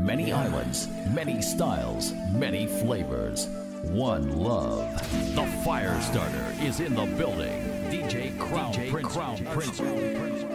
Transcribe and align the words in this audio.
Many 0.00 0.32
islands, 0.32 0.88
many 1.12 1.42
styles, 1.42 2.14
many 2.32 2.66
flavors. 2.66 3.48
One 3.82 4.32
love. 4.38 4.78
The 5.34 5.42
Firestarter 5.62 6.62
is 6.64 6.80
in 6.80 6.94
the 6.94 7.04
building. 7.04 7.60
DJ 7.90 8.36
Crown 8.38 8.72
DJ 8.72 8.90
Prince. 8.90 9.08
Crown 9.12 9.36
Prince. 9.52 9.78
Prince. 9.78 10.49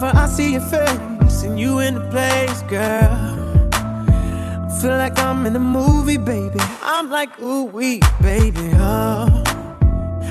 whenever 0.00 0.18
I 0.18 0.26
see 0.28 0.52
your 0.52 0.62
face 0.62 1.42
and 1.42 1.60
you 1.60 1.80
in 1.80 1.94
the 1.94 2.00
place, 2.10 2.62
girl. 2.62 3.70
I 3.72 4.80
feel 4.80 4.90
like 4.90 5.18
I'm 5.18 5.44
in 5.46 5.54
a 5.54 5.60
movie, 5.60 6.16
baby. 6.16 6.58
I'm 6.82 7.10
like, 7.10 7.38
ooh, 7.40 7.64
wee, 7.64 8.00
baby, 8.22 8.70
oh. 8.74 9.42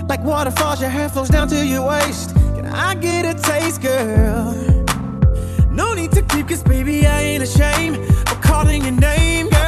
Like 0.08 0.24
waterfalls, 0.24 0.82
your 0.82 0.90
hair 0.90 1.10
flows 1.10 1.30
down 1.30 1.48
to 1.50 1.66
your 1.66 1.88
waist. 1.88 2.34
Can 2.56 2.66
I 2.66 2.96
get 2.96 3.26
a 3.26 3.40
taste, 3.40 3.82
girl? 3.82 4.54
No 5.70 5.94
need 5.94 6.12
to 6.14 6.24
keep, 6.24 6.48
cause 6.48 6.64
baby, 6.64 7.06
I 7.06 7.22
ain't 7.22 7.44
ashamed 7.44 7.98
of 7.98 8.42
calling 8.42 8.84
your 8.84 8.94
name, 8.94 9.50
girl. 9.50 9.59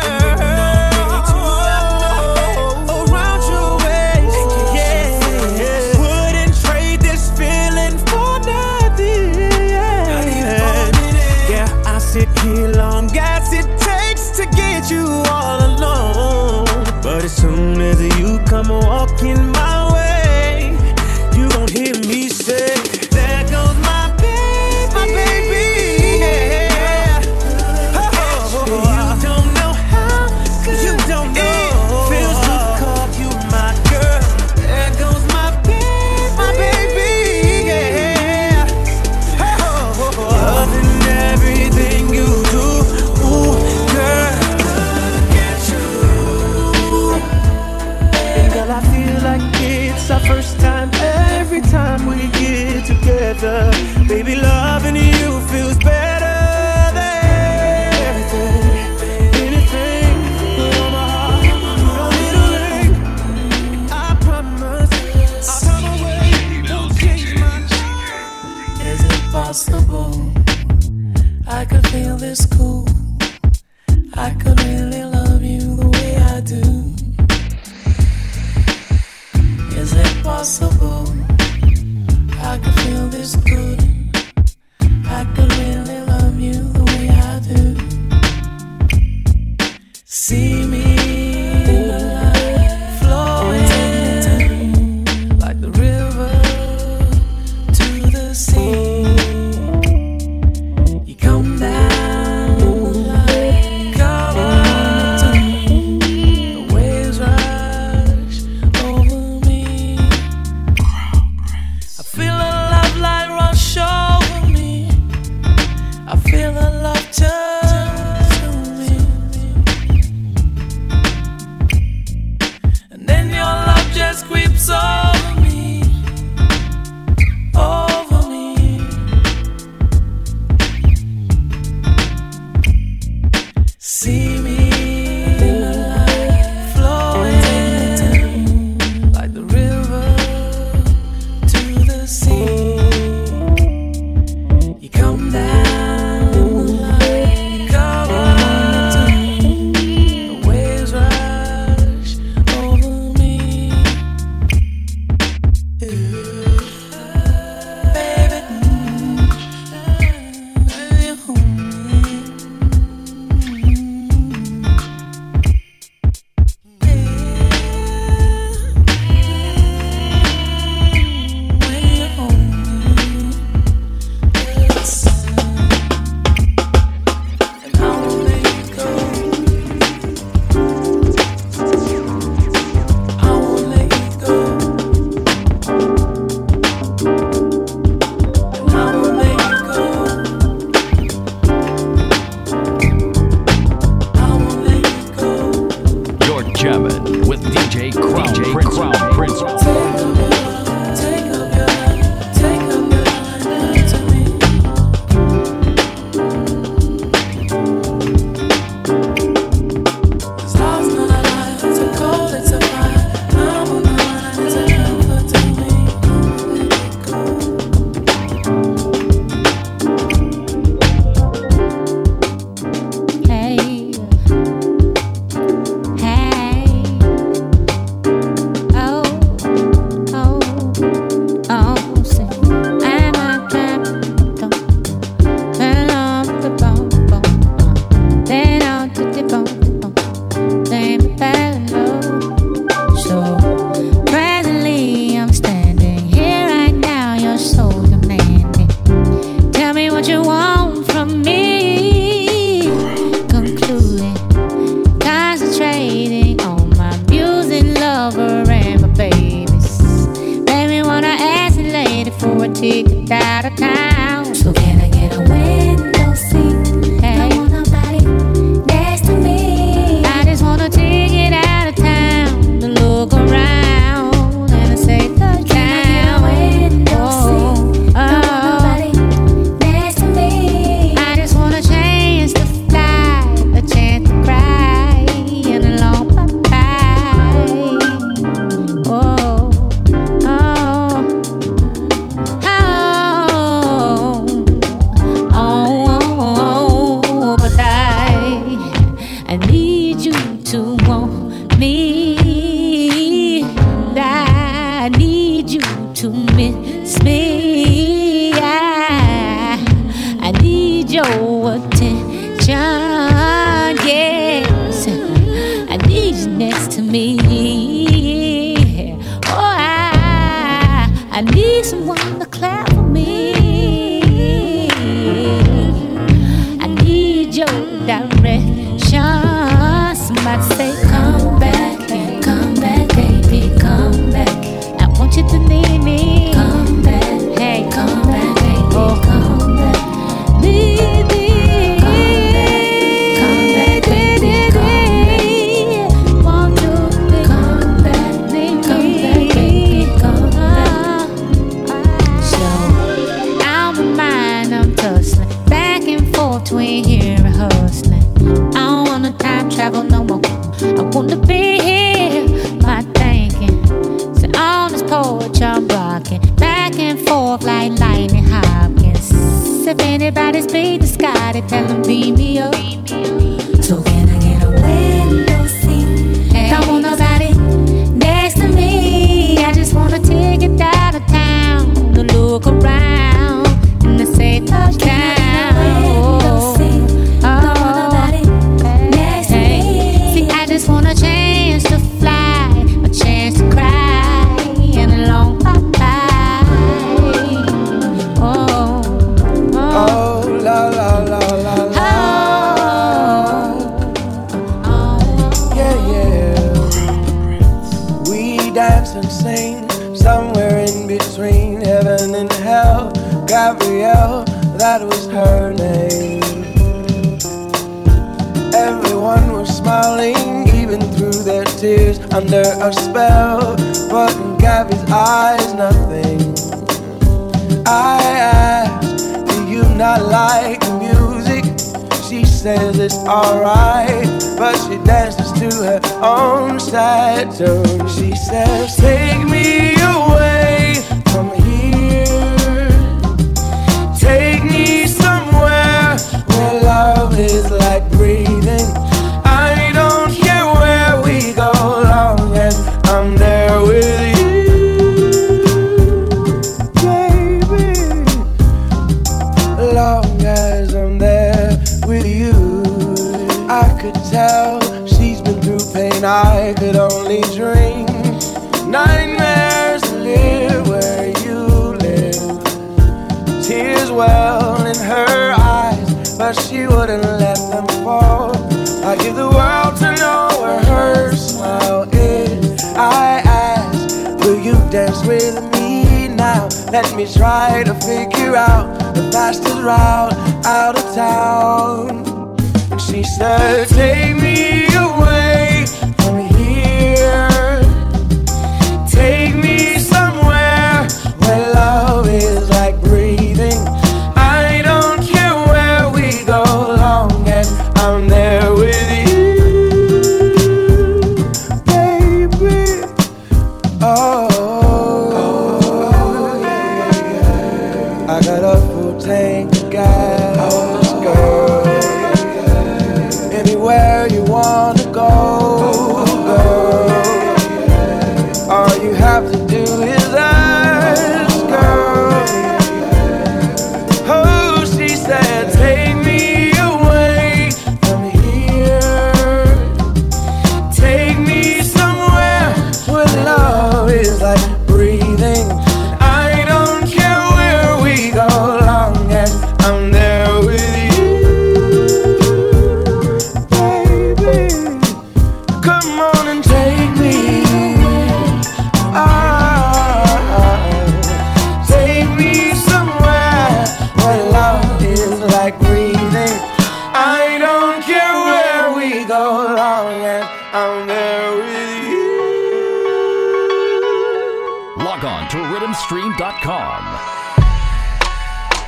sit 12.21 12.39
here 12.41 12.67
long 12.67 13.09
as 13.17 13.51
it 13.51 13.67
takes 13.79 14.29
to 14.37 14.45
get 14.55 14.91
you 14.91 15.05
all 15.35 15.59
alone. 15.71 16.65
But 17.01 17.23
as 17.23 17.35
soon 17.35 17.81
as 17.81 17.99
you 18.19 18.39
come 18.45 18.69
walking 18.69 19.51
by, 19.51 19.80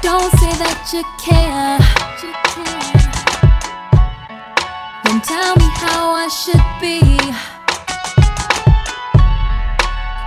Don't 0.01 0.31
say 0.37 0.51
that 0.59 0.91
you 0.91 1.01
care. 1.17 1.79
Then 5.03 5.21
tell 5.21 5.55
me 5.55 5.67
how 5.79 6.11
I 6.11 6.27
should 6.27 6.65
be. 6.83 6.99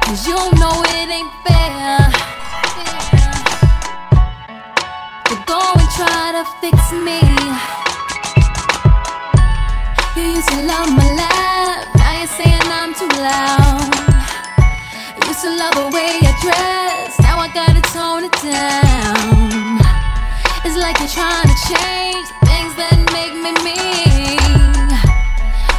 Cause 0.05 0.27
you 0.27 0.39
know 0.61 0.81
it 0.97 1.09
ain't 1.13 1.33
fair. 1.45 2.09
To 5.29 5.35
go 5.45 5.61
and 5.77 5.91
try 5.93 6.33
to 6.37 6.45
fix 6.61 6.79
me. 7.07 7.21
You 10.17 10.37
used 10.37 10.49
to 10.49 10.61
love 10.65 10.89
my 10.89 11.09
laugh. 11.21 11.85
Now 11.97 12.19
you're 12.19 12.33
saying 12.39 12.69
I'm 12.81 12.95
too 12.95 13.13
loud. 13.21 13.93
You 15.21 15.29
used 15.29 15.43
to 15.43 15.51
love 15.57 15.75
the 15.75 15.87
way 15.95 16.21
I 16.23 16.33
dress 16.43 16.76
it 18.27 18.33
down. 18.43 19.79
It's 20.65 20.77
like 20.77 20.99
you're 20.99 21.15
trying 21.15 21.47
to 21.47 21.59
change 21.71 22.27
things 22.51 22.73
that 22.75 22.99
make 23.15 23.35
me 23.39 23.53
me. 23.63 23.79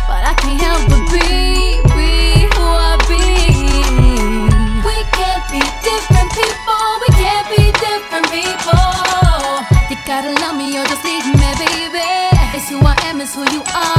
But 0.08 0.24
I 0.24 0.34
can't 0.39 0.62
help 0.62 0.84
but 0.88 1.04
be, 1.12 1.84
be 1.92 2.48
who 2.56 2.63
I 2.63 2.96
be. 3.10 3.24
We 4.88 4.98
can't 5.18 5.44
be 5.51 5.62
different 5.84 6.30
people, 6.39 6.84
we 7.04 7.10
can't 7.20 7.48
be 7.51 7.63
different 7.84 8.27
people. 8.32 8.88
You 9.92 9.98
gotta 10.06 10.32
love 10.39 10.56
me 10.56 10.77
or 10.80 10.86
just 10.86 11.04
leave 11.04 11.27
me, 11.27 11.50
baby. 11.60 12.08
It's 12.56 12.70
who 12.70 12.80
I 12.80 12.96
am, 13.04 13.20
it's 13.20 13.36
who 13.36 13.44
you 13.51 13.63
are. 13.75 13.97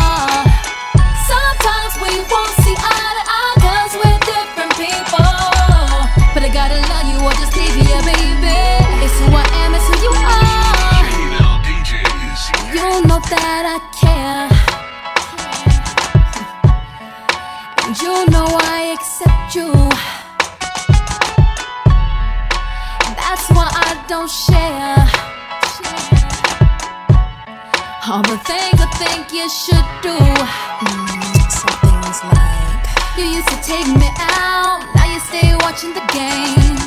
All 28.11 28.23
the 28.23 28.38
things 28.38 28.81
I 28.81 28.88
think 28.97 29.33
you 29.37 29.45
should 29.53 29.85
do. 30.00 30.17
Hmm, 30.17 31.05
Some 31.53 31.77
things 31.85 32.19
like 32.25 32.88
You 33.21 33.25
used 33.37 33.49
to 33.53 33.59
take 33.61 33.85
me 34.00 34.09
out, 34.17 34.81
now 34.97 35.05
you 35.12 35.21
stay 35.29 35.53
watching 35.61 35.93
the 35.93 36.00
game. 36.17 36.79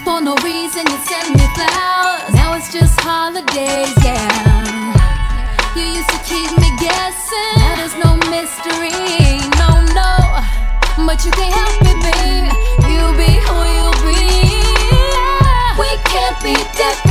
For 0.00 0.20
no 0.24 0.32
reason, 0.40 0.88
you 0.88 0.98
send 1.04 1.36
me 1.36 1.44
flowers. 1.52 2.32
Now 2.32 2.56
it's 2.56 2.72
just 2.72 2.96
holidays, 3.04 3.92
yeah. 4.00 4.96
You 5.76 5.84
used 6.00 6.08
to 6.08 6.20
keep 6.24 6.50
me 6.56 6.72
guessing. 6.80 7.56
Now 7.60 7.74
there's 7.84 7.96
no 8.00 8.16
mystery, 8.32 8.96
no, 9.60 9.70
no. 9.92 10.12
But 11.04 11.20
you 11.20 11.32
can't 11.36 11.52
help 11.52 11.76
me, 11.84 11.92
babe. 12.00 12.48
You 12.88 13.02
be 13.20 13.30
who 13.44 13.58
you 13.76 13.88
be. 14.08 14.24
We 15.76 15.90
can't 16.08 16.38
be 16.40 16.56
different 16.72 17.03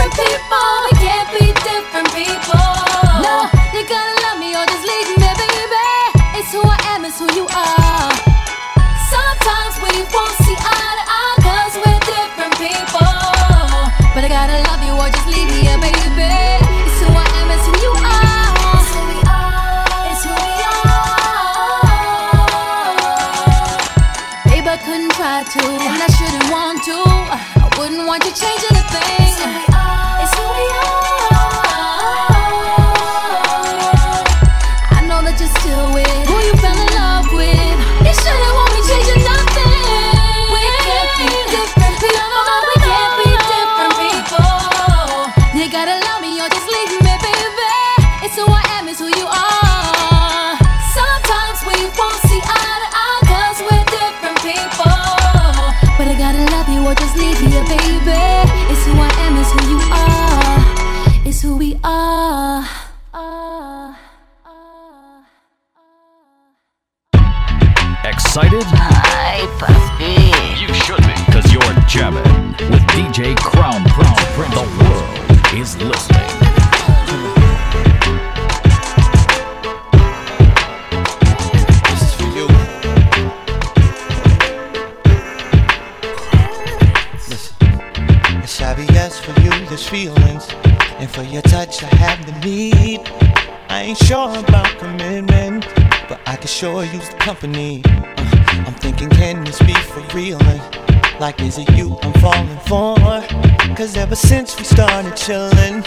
started 104.73 105.15
chilling, 105.15 105.83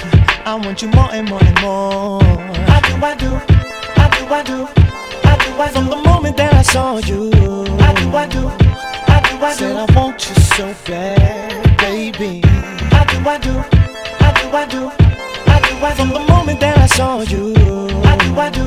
I 0.47 0.55
want 0.62 0.81
you 0.81 0.88
more 0.88 1.11
and 1.12 1.28
more 1.28 1.43
and 1.43 1.61
more. 1.61 2.23
I 2.23 2.78
do, 2.87 2.95
I 3.11 3.14
do, 3.23 3.31
I 4.02 4.09
do, 4.14 4.23
I 4.38 4.43
do. 4.43 4.59
I 5.25 5.37
do, 5.43 5.50
I 5.62 5.66
do. 5.66 5.73
From 5.73 5.87
the 5.90 5.97
moment 5.97 6.37
that 6.37 6.55
I 6.55 6.62
saw 6.62 6.99
you, 6.99 7.31
I 7.88 7.93
do, 7.99 8.07
I 8.23 8.26
do, 8.26 8.47
I 8.47 9.19
do, 9.26 9.35
I 9.45 9.50
do. 9.50 9.59
Said 9.59 9.76
I 9.76 9.87
want 9.97 10.28
you 10.28 10.35
so 10.57 10.75
bad, 10.87 11.78
baby. 11.78 12.40
I 12.45 13.02
do, 13.11 13.19
I 13.28 13.38
do, 13.38 13.55
I 14.26 14.31
do, 14.38 14.47
I 14.57 14.66
do, 14.71 14.90
I 15.50 15.59
do, 15.59 15.78
I 15.81 15.90
do. 15.90 15.97
From 15.97 16.11
the 16.11 16.25
moment 16.33 16.61
that 16.61 16.78
I 16.78 16.87
saw 16.87 17.21
you, 17.23 17.55
I 18.11 18.16
do, 18.23 18.28
I 18.38 18.50
do, 18.50 18.66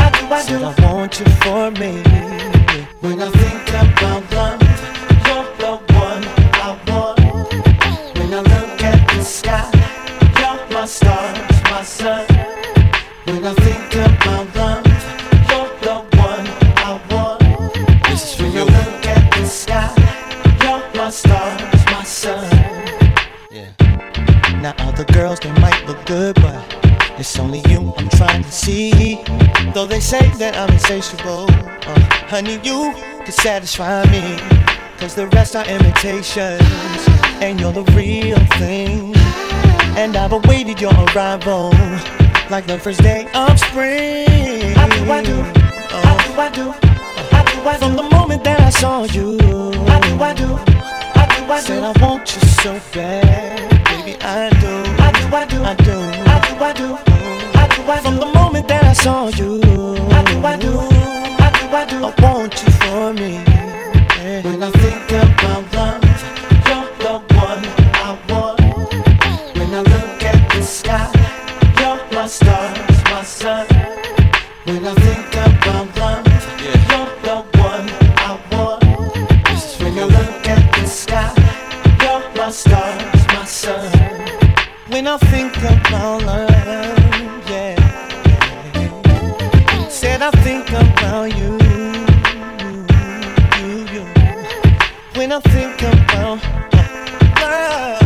I 0.00 0.08
do, 0.16 0.22
I 0.32 0.40
do. 0.42 0.48
Said 0.48 0.62
I 0.62 0.92
want 0.92 1.20
you 1.20 1.26
for 1.42 1.70
me. 1.72 1.92
When 3.00 3.20
I 3.20 3.30
think 3.30 3.68
about 3.68 4.32
love, 4.32 4.61
say 30.02 30.28
that 30.36 30.56
I'm 30.56 30.68
insatiable, 30.70 31.46
uh, 31.48 32.00
honey, 32.26 32.58
you 32.64 32.92
can 33.22 33.32
satisfy 33.32 34.02
me. 34.10 34.36
Cause 34.98 35.14
the 35.14 35.28
rest 35.28 35.54
are 35.54 35.64
imitations, 35.64 36.60
and 37.40 37.60
you're 37.60 37.72
the 37.72 37.84
real 37.94 38.38
thing. 38.58 39.14
And 39.96 40.16
I've 40.16 40.32
awaited 40.32 40.80
your 40.80 40.92
arrival 40.92 41.70
like 42.50 42.66
the 42.66 42.78
first 42.82 43.00
day 43.00 43.28
of 43.32 43.58
spring. 43.58 44.76
I 44.76 44.88
do, 44.90 45.10
I 45.10 45.22
do, 45.22 45.38
I 45.92 46.14
do, 46.18 46.32
I 46.36 46.50
do, 46.50 46.74
I 47.32 47.42
do, 47.44 47.68
I 47.68 47.78
do. 47.78 47.86
From 47.86 47.96
the 47.96 48.08
moment 48.10 48.42
that 48.44 48.60
I 48.60 48.70
saw 48.70 49.04
you, 49.04 49.38
I 49.86 50.00
do, 50.00 50.14
I 50.20 50.34
do, 50.34 50.48
I 51.14 51.26
do, 51.32 51.52
I 51.52 51.60
do. 51.60 51.66
Said 51.66 51.84
I 51.84 51.92
want 52.02 52.34
you 52.34 52.42
so 52.62 52.80
bad, 52.92 53.70
baby, 53.84 54.18
I 54.20 54.50
do, 54.60 54.74
I 55.00 55.12
do, 55.18 55.24
I 55.34 55.44
do, 55.46 55.62
I 55.62 55.74
do, 55.74 55.96
I 56.26 56.72
do, 56.72 56.90
I 56.90 56.98
do, 57.06 57.21
From 57.84 58.16
the 58.16 58.26
moment 58.26 58.68
that 58.68 58.84
I 58.84 58.92
saw 58.92 59.26
you, 59.28 59.60
I 59.60 60.22
do, 60.24 60.38
I 60.44 60.56
do, 60.56 60.78
I 60.78 61.50
do, 61.58 61.66
I 61.76 61.84
do. 61.84 62.04
I 62.04 62.14
want 62.22 62.54
you 62.62 62.70
for 62.80 63.12
me. 63.12 63.32
When 64.44 64.62
I 64.62 64.70
think 64.70 64.91
When 95.22 95.30
I 95.30 95.38
think 95.38 95.80
about 95.82 96.42
love, 97.40 98.01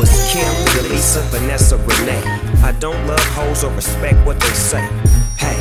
was 0.00 0.32
Kim, 0.32 0.48
Delisa, 0.72 1.20
Vanessa, 1.28 1.76
Renee. 1.76 2.24
I 2.64 2.72
don't 2.80 3.06
love 3.06 3.20
hoes 3.36 3.62
or 3.62 3.70
respect 3.74 4.16
what 4.24 4.40
they 4.40 4.54
say. 4.54 4.80
Hey, 5.36 5.60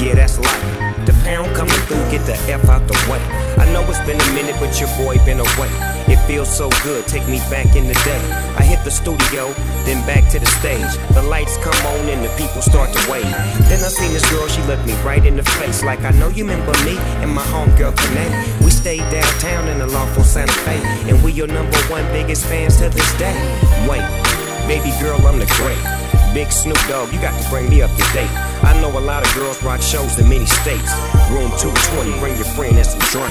yeah, 0.00 0.14
that's 0.14 0.38
life. 0.38 0.82
The 1.04 1.12
pound 1.24 1.54
coming 1.54 1.76
through, 1.84 2.00
get 2.10 2.24
the 2.24 2.36
F 2.48 2.64
out 2.70 2.88
the 2.88 2.96
way. 3.12 3.20
I 3.60 3.70
know 3.72 3.84
it's 3.90 4.00
been 4.08 4.18
a 4.18 4.32
minute, 4.32 4.56
but 4.58 4.80
your 4.80 4.88
boy 4.96 5.18
been 5.26 5.40
away. 5.40 5.68
It 6.08 6.16
feels 6.26 6.48
so 6.48 6.70
good, 6.82 7.06
take 7.06 7.28
me 7.28 7.38
back 7.52 7.76
in 7.76 7.88
the 7.88 7.98
day. 8.08 8.22
I 8.56 8.62
hit 8.62 8.82
the 8.84 8.90
studio, 8.90 9.52
then 9.84 10.00
back 10.06 10.30
to 10.32 10.38
the 10.38 10.46
stage. 10.46 10.88
The 11.12 11.22
lights 11.22 11.58
come 11.58 11.76
on 11.92 12.08
and 12.08 12.24
the 12.24 12.32
people 12.40 12.62
start 12.62 12.90
to 12.94 13.10
wave. 13.10 13.28
Then 13.68 13.84
I 13.84 13.88
seen 13.92 14.14
this 14.14 14.24
girl, 14.30 14.48
she 14.48 14.62
looked 14.62 14.86
me 14.86 14.94
right 15.04 15.24
in 15.26 15.36
the 15.36 15.44
face, 15.60 15.84
like 15.84 16.00
I 16.00 16.12
know 16.12 16.28
you 16.28 16.48
remember 16.48 16.72
me 16.84 16.96
and 17.20 17.30
my 17.34 17.44
homegirl 17.52 17.96
Kane. 17.98 18.61
We 18.82 18.98
stayed 18.98 19.10
downtown 19.12 19.68
in 19.68 19.78
the 19.78 19.86
lawful 19.86 20.24
Santa 20.24 20.50
Fe, 20.50 20.82
and 21.08 21.22
we 21.22 21.30
your 21.30 21.46
number 21.46 21.78
one 21.86 22.04
biggest 22.06 22.44
fans 22.46 22.78
to 22.78 22.88
this 22.88 23.16
day. 23.16 23.32
Wait, 23.88 24.02
baby 24.66 24.90
girl, 25.00 25.24
I'm 25.24 25.38
the 25.38 25.46
great. 25.54 25.78
Big 26.34 26.50
Snoop 26.50 26.76
Dogg, 26.88 27.12
you 27.12 27.20
got 27.20 27.40
to 27.40 27.48
bring 27.48 27.70
me 27.70 27.80
up 27.80 27.92
to 27.92 28.02
date. 28.12 28.28
I 28.64 28.76
know 28.80 28.90
a 28.98 28.98
lot 28.98 29.24
of 29.24 29.32
girls 29.36 29.62
rock 29.62 29.82
shows 29.82 30.18
in 30.18 30.28
many 30.28 30.46
states. 30.46 30.92
Room 31.30 31.52
220, 31.58 32.18
bring 32.18 32.34
your 32.34 32.44
friend 32.56 32.76
and 32.76 32.84
some 32.84 32.98
drink. 33.12 33.30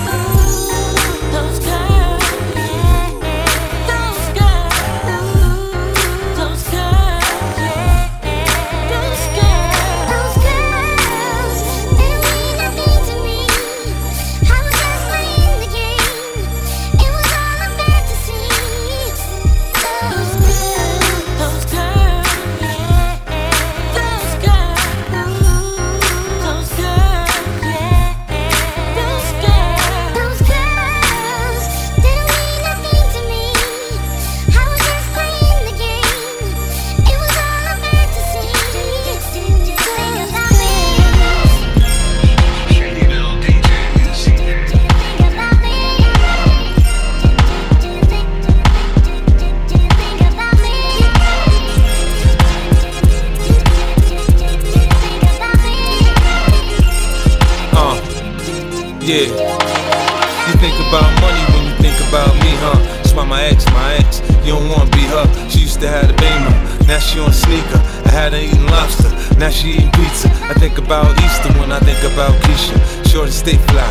I 70.49 70.53
think 70.55 70.77
about 70.77 71.11
Easter 71.23 71.51
when 71.59 71.71
I 71.71 71.79
think 71.79 72.01
about 72.13 72.33
Keisha. 72.43 72.75
Shorty 73.09 73.31
stay 73.31 73.57
fly, 73.71 73.89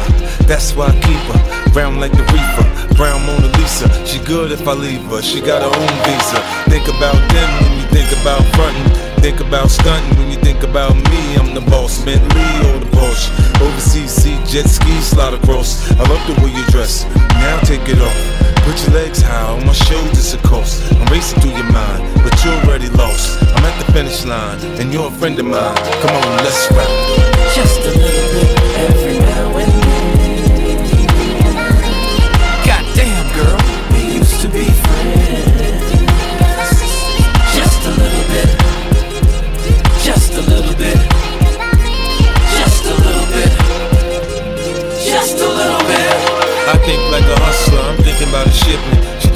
that's 0.48 0.74
why 0.74 0.88
I 0.88 0.96
keep 1.00 1.22
her. 1.33 1.72
Brown 1.72 2.00
like 2.00 2.12
the 2.12 2.24
reefer, 2.33 2.94
brown 2.94 3.24
Mona 3.26 3.48
Lisa. 3.59 3.88
She 4.07 4.18
good 4.24 4.53
if 4.53 4.66
I 4.66 4.72
leave 4.72 5.03
her, 5.11 5.22
she 5.22 5.40
got 5.40 5.62
her 5.62 5.72
own 5.72 5.94
visa. 6.05 6.40
Think 6.70 6.88
about 6.88 7.18
them 7.33 7.50
when 7.62 7.72
you 7.79 7.87
think 7.88 8.11
about 8.20 8.42
frontin'. 8.55 9.11
Think 9.20 9.40
about 9.40 9.70
stunting 9.70 10.18
when 10.18 10.31
you 10.31 10.38
think 10.38 10.62
about 10.62 10.94
me. 10.96 11.37
I'm 11.37 11.55
the 11.55 11.61
boss, 11.61 12.03
Bentley 12.03 12.40
or 12.68 12.79
the 12.81 12.88
Porsche. 12.96 13.29
Overseas, 13.61 14.11
see 14.11 14.37
jet 14.46 14.66
ski 14.66 14.98
slide 15.00 15.35
across. 15.35 15.90
I 15.92 16.09
love 16.09 16.26
the 16.26 16.42
way 16.42 16.50
you 16.50 16.64
dress. 16.68 17.05
Now 17.37 17.61
take 17.61 17.87
it 17.87 18.00
off. 18.00 18.39
Put 18.64 18.83
your 18.83 18.94
legs 18.94 19.23
high 19.23 19.53
on 19.53 19.66
my 19.66 19.73
shoulders, 19.73 20.35
of 20.35 20.42
course. 20.42 20.81
I'm 20.92 21.07
racing 21.12 21.40
through 21.40 21.53
your 21.53 21.73
mind, 21.73 22.03
but 22.23 22.35
you're 22.44 22.55
already 22.64 22.88
lost. 22.90 23.42
I'm 23.57 23.64
at 23.64 23.77
the 23.85 23.92
finish 23.92 24.25
line, 24.25 24.59
and 24.81 24.92
you're 24.92 25.09
a 25.09 25.11
friend 25.11 25.38
of 25.38 25.46
mine. 25.46 25.77
Come 26.03 26.14
on, 26.16 26.37
let's 26.44 26.70
ride. 26.70 27.55
Just 27.55 27.81
a 27.81 27.90
little 27.99 28.19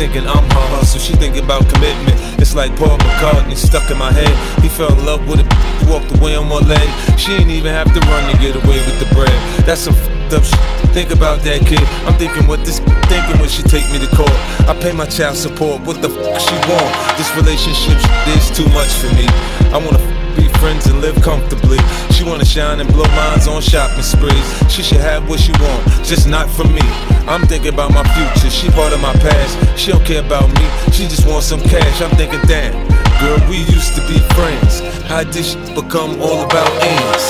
thinking 0.05 0.29
I'm 0.29 0.45
her 0.53 0.67
hustle, 0.77 1.01
she 1.01 1.15
thinking 1.17 1.45
about 1.45 1.65
commitment. 1.73 2.21
It's 2.37 2.55
like 2.55 2.77
Paul 2.77 2.99
McCartney 2.99 3.57
stuck 3.57 3.91
in 3.91 3.97
my 3.97 4.13
head. 4.13 4.35
He 4.61 4.69
fell 4.69 4.93
in 4.93 5.01
love 5.07 5.27
with 5.27 5.41
a 5.41 5.47
he 5.81 5.89
walked 5.89 6.13
away 6.21 6.37
on 6.37 6.51
one 6.51 6.69
leg. 6.69 6.85
She 7.17 7.33
ain't 7.33 7.49
even 7.49 7.73
have 7.73 7.89
to 7.89 8.01
run 8.13 8.29
to 8.29 8.37
get 8.37 8.53
away 8.53 8.85
with 8.85 9.01
the 9.01 9.09
bread. 9.17 9.33
That's 9.65 9.81
some 9.81 9.95
fed 9.95 10.35
up 10.35 10.45
shit. 10.45 10.61
Think 10.93 11.09
about 11.09 11.41
that 11.49 11.65
kid. 11.65 11.81
I'm 12.05 12.13
thinking 12.21 12.45
what 12.47 12.61
this 12.69 12.85
thinking 13.09 13.41
when 13.41 13.49
she 13.49 13.63
take 13.65 13.89
me 13.89 13.99
to 14.05 14.11
court. 14.13 14.37
I 14.69 14.77
pay 14.77 14.93
my 14.93 15.09
child 15.09 15.37
support. 15.41 15.81
What 15.89 16.03
the 16.05 16.13
fuck 16.13 16.37
she 16.37 16.57
want? 16.69 16.93
This 17.17 17.33
relationship 17.33 17.97
is 18.37 18.53
too 18.53 18.69
much 18.77 18.93
for 19.01 19.09
me. 19.17 19.25
I 19.73 19.81
wanna 19.81 20.05
be 20.37 20.53
friends 20.61 20.85
and 20.85 21.01
live 21.01 21.17
comfortably. 21.25 21.81
She 22.13 22.29
wanna 22.29 22.45
shine 22.45 22.77
and 22.79 22.93
blow 22.93 23.09
minds 23.17 23.49
on 23.49 23.63
shopping 23.63 24.05
sprees. 24.05 24.47
She 24.69 24.83
should 24.85 25.01
have 25.01 25.25
what 25.33 25.41
she 25.41 25.53
want, 25.65 25.81
just 26.05 26.29
not 26.29 26.51
for 26.53 26.69
me. 26.69 26.85
I'm 27.27 27.47
thinking 27.47 27.73
about 27.73 27.93
my 27.93 28.05
future. 28.13 28.51
She 28.51 28.69
part 28.71 28.93
of 28.93 29.01
my 29.01 29.13
past. 29.15 29.57
She 29.79 29.93
don't 29.93 30.05
care 30.05 30.25
about 30.25 30.49
me. 30.49 30.67
She 30.93 31.09
just 31.09 31.27
wants 31.27 31.47
some 31.47 31.61
cash. 31.61 32.03
I'm 32.03 32.15
thinking, 32.17 32.41
damn, 32.47 32.73
girl, 33.21 33.41
we 33.49 33.59
used 33.59 33.95
to 33.97 34.03
be 34.07 34.19
friends. 34.35 34.81
How 35.09 35.25
did 35.25 35.45
she 35.45 35.57
become 35.75 36.21
all 36.21 36.45
about 36.45 36.71
ends? 36.83 37.25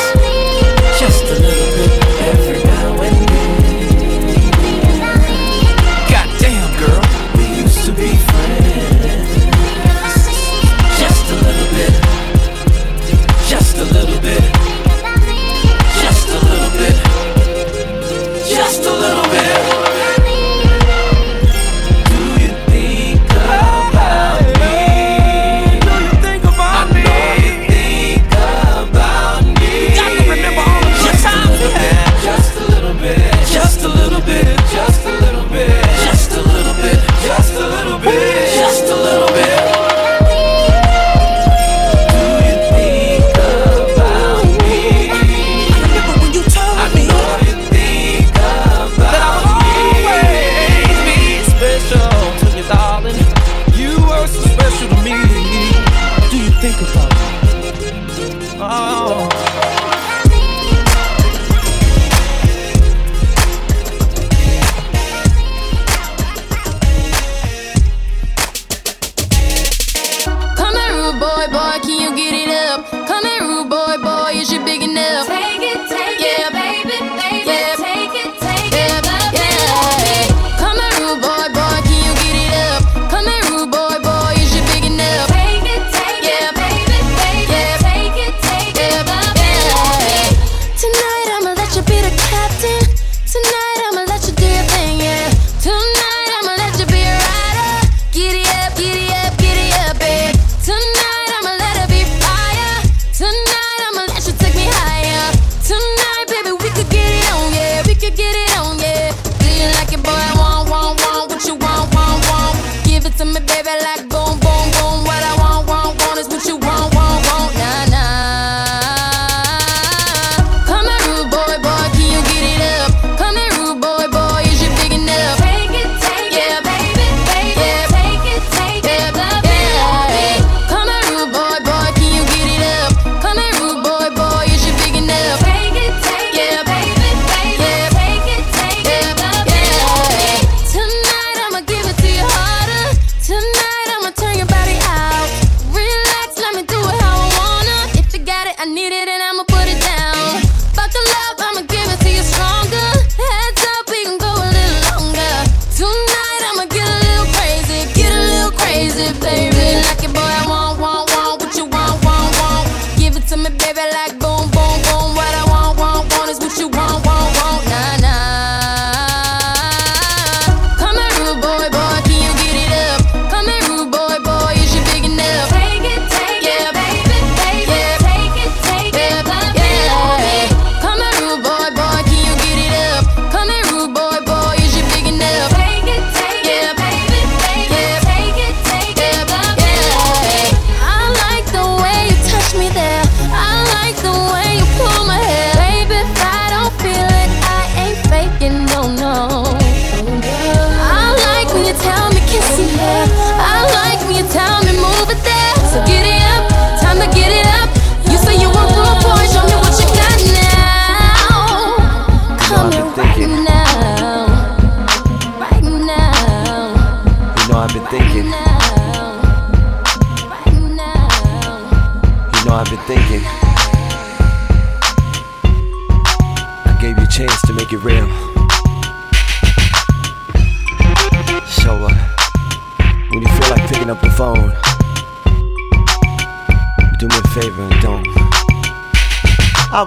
Just 0.98 1.24
a 1.24 1.38
little 1.40 1.63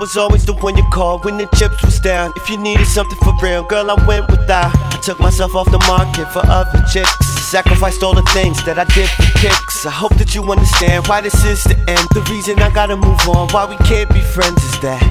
was 0.08 0.16
always 0.16 0.46
the 0.46 0.54
one 0.64 0.78
you 0.78 0.84
called 0.90 1.26
when 1.26 1.36
the 1.38 1.46
chips 1.58 1.84
was 1.84 2.00
down. 2.00 2.32
If 2.38 2.50
you 2.50 2.58
needed 2.58 2.88
something 2.88 3.20
for 3.20 3.34
real, 3.44 3.64
girl, 3.64 3.92
I 3.92 3.96
went 4.08 4.32
without. 4.32 4.72
I 4.74 4.98
took 5.04 5.20
myself 5.20 5.54
off 5.54 5.70
the 5.70 5.84
market 5.84 6.32
for 6.32 6.40
other 6.48 6.80
chicks. 6.88 7.12
Sacrificed 7.52 8.04
all 8.04 8.16
the 8.16 8.24
things 8.32 8.64
that 8.64 8.80
I 8.80 8.86
did 8.96 9.10
for 9.10 9.28
kicks. 9.38 9.86
I 9.86 9.92
hope 9.92 10.16
that 10.16 10.34
you 10.34 10.44
understand 10.48 11.08
why 11.08 11.20
this 11.20 11.36
is 11.44 11.62
the 11.66 11.76
end. 11.92 12.08
The 12.16 12.24
reason 12.32 12.58
I 12.60 12.72
gotta 12.72 12.96
move 12.96 13.20
on, 13.28 13.50
why 13.52 13.68
we 13.68 13.76
can't 13.84 14.08
be 14.16 14.22
friends 14.22 14.64
is 14.64 14.80
that 14.80 15.04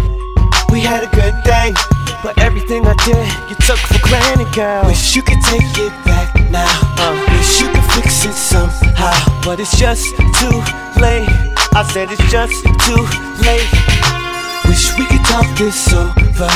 we 0.72 0.80
had 0.80 1.04
a 1.04 1.10
good 1.12 1.36
thing, 1.44 1.76
But 2.24 2.40
everything 2.40 2.86
I 2.86 2.96
did, 3.04 3.28
you 3.52 3.56
took 3.68 3.76
for 3.76 4.00
granted, 4.00 4.48
girl. 4.56 4.86
Wish 4.86 5.14
you 5.14 5.20
could 5.20 5.42
take 5.44 5.76
it 5.76 5.92
back 6.08 6.32
now. 6.48 6.72
Uh, 6.96 7.12
wish 7.36 7.60
you 7.60 7.68
could 7.68 7.84
fix 7.92 8.24
it 8.24 8.32
somehow. 8.32 9.12
But 9.44 9.60
it's 9.60 9.76
just 9.76 10.08
too 10.40 10.56
late. 10.96 11.28
I 11.76 11.84
said 11.92 12.08
it's 12.08 12.24
just 12.32 12.64
too 12.64 13.04
late. 13.44 14.25
Wish 14.76 14.98
we 14.98 15.06
could 15.06 15.24
talk 15.24 15.48
this 15.56 15.90
over. 15.94 16.52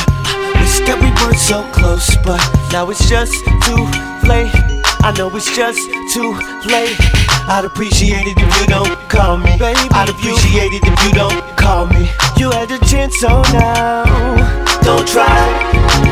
Wish 0.61 0.77
that 0.85 0.93
we 1.01 1.09
weren't 1.17 1.41
so 1.41 1.65
close, 1.73 2.05
but 2.21 2.37
now 2.69 2.85
it's 2.93 3.09
just 3.09 3.33
too 3.65 3.81
late. 4.29 4.53
I 5.01 5.09
know 5.17 5.33
it's 5.33 5.49
just 5.57 5.81
too 6.13 6.37
late. 6.69 6.93
I'd 7.49 7.65
appreciate 7.65 8.29
it 8.29 8.37
if 8.37 8.51
you 8.61 8.67
don't 8.69 8.93
call 9.09 9.41
me. 9.41 9.57
Baby, 9.57 9.89
I'd 9.89 10.13
appreciate 10.13 10.69
it 10.69 10.85
if 10.85 10.97
you 11.01 11.17
don't 11.17 11.41
call 11.57 11.89
me. 11.89 12.13
You 12.37 12.53
had 12.53 12.69
your 12.69 12.77
chance, 12.85 13.17
so 13.17 13.41
now 13.57 14.05
don't 14.85 15.07
try. 15.09 15.25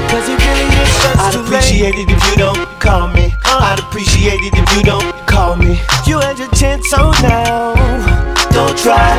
Cause 0.09 0.25
it 0.25 0.41
really 0.41 0.65
is 0.65 0.89
just 1.05 1.21
I'd 1.21 1.33
too 1.37 1.45
appreciate 1.45 1.93
it 1.93 2.09
if 2.09 2.21
you 2.25 2.35
don't 2.41 2.65
call 2.81 3.05
me. 3.13 3.37
Uh. 3.45 3.69
I'd 3.69 3.85
appreciate 3.85 4.41
it 4.41 4.57
if 4.57 4.65
you 4.73 4.81
don't 4.81 5.13
call 5.29 5.61
me. 5.61 5.77
You 6.09 6.17
had 6.25 6.41
your 6.41 6.49
chance, 6.57 6.89
so 6.89 7.13
now 7.21 7.77
don't 8.49 8.73
try. 8.81 9.13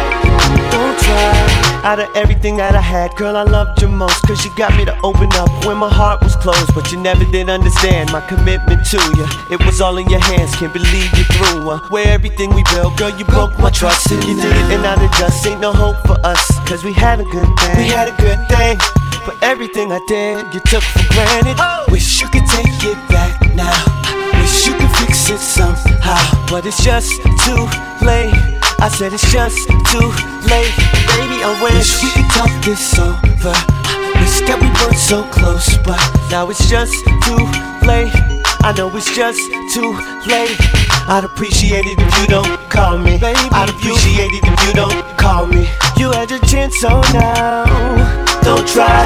Don't 0.74 0.98
try. 0.98 1.49
Out 1.82 1.98
of 1.98 2.14
everything 2.14 2.58
that 2.58 2.74
I 2.76 2.80
had, 2.80 3.16
girl, 3.16 3.36
I 3.36 3.42
loved 3.42 3.80
you 3.80 3.88
most. 3.88 4.20
Cause 4.28 4.44
you 4.44 4.52
got 4.54 4.76
me 4.76 4.84
to 4.84 4.92
open 5.02 5.32
up 5.40 5.48
when 5.64 5.78
my 5.78 5.88
heart 5.88 6.20
was 6.22 6.36
closed. 6.36 6.74
But 6.74 6.92
you 6.92 7.00
never 7.00 7.24
did 7.32 7.48
understand 7.48 8.12
my 8.12 8.20
commitment 8.20 8.84
to 8.92 9.00
you. 9.16 9.24
It 9.50 9.64
was 9.64 9.80
all 9.80 9.96
in 9.96 10.06
your 10.10 10.20
hands, 10.20 10.54
can't 10.56 10.74
believe 10.74 11.08
you 11.16 11.24
threw 11.24 11.70
uh, 11.70 11.80
Where 11.88 12.06
everything 12.06 12.54
we 12.54 12.62
built, 12.74 12.98
girl, 12.98 13.08
you 13.16 13.24
broke 13.24 13.58
my 13.58 13.70
trust. 13.70 14.10
And 14.12 14.22
you 14.24 14.36
did 14.36 14.52
it 14.52 14.76
and 14.76 14.84
I 14.84 14.94
just 15.18 15.46
ain't 15.46 15.60
no 15.60 15.72
hope 15.72 15.96
for 16.06 16.20
us. 16.20 16.44
Cause 16.68 16.84
we 16.84 16.92
had 16.92 17.18
a 17.18 17.24
good 17.24 17.48
thing. 17.60 17.76
We 17.78 17.88
had 17.88 18.08
a 18.08 18.16
good 18.20 18.40
thing. 18.52 18.76
But 19.24 19.42
everything 19.42 19.90
I 19.90 20.00
did, 20.06 20.52
you 20.52 20.60
took 20.60 20.84
for 20.84 21.06
granted. 21.14 21.56
Wish 21.90 22.20
you 22.20 22.28
could 22.28 22.44
take 22.44 22.84
it 22.84 23.00
back 23.08 23.40
now. 23.56 23.72
Wish 24.36 24.66
you 24.66 24.74
could 24.76 24.92
fix 25.00 25.30
it 25.30 25.38
somehow. 25.40 26.46
But 26.50 26.66
it's 26.66 26.84
just 26.84 27.22
too 27.40 27.64
late. 28.04 28.59
I 28.82 28.88
said 28.88 29.12
it's 29.12 29.30
just 29.30 29.68
too 29.92 30.08
late, 30.48 30.72
baby. 31.12 31.44
I 31.44 31.52
wish 31.60 32.00
we 32.02 32.08
could 32.16 32.30
talk 32.32 32.48
this 32.64 32.98
over. 32.98 33.52
Wish 34.16 34.40
that 34.48 34.56
we 34.56 34.72
weren't 34.80 34.96
so 34.96 35.22
close, 35.28 35.76
but 35.84 36.00
now 36.30 36.48
it's 36.48 36.64
just 36.64 36.96
too 37.28 37.44
late. 37.84 38.08
I 38.64 38.72
know 38.72 38.88
it's 38.96 39.12
just 39.14 39.44
too 39.76 39.92
late. 40.24 40.56
I'd 41.12 41.24
appreciate 41.28 41.84
it 41.84 42.00
if 42.00 42.12
you 42.20 42.26
don't 42.26 42.48
call 42.70 42.96
me, 42.96 43.20
baby. 43.20 43.36
I'd 43.52 43.68
appreciate 43.68 44.32
it 44.32 44.48
if 44.48 44.56
you 44.64 44.72
don't 44.72 44.96
call 45.20 45.44
me. 45.44 45.68
You 46.00 46.12
had 46.16 46.30
your 46.30 46.40
chance, 46.40 46.80
so 46.80 47.04
now 47.12 47.68
don't 48.40 48.66
try. 48.66 49.04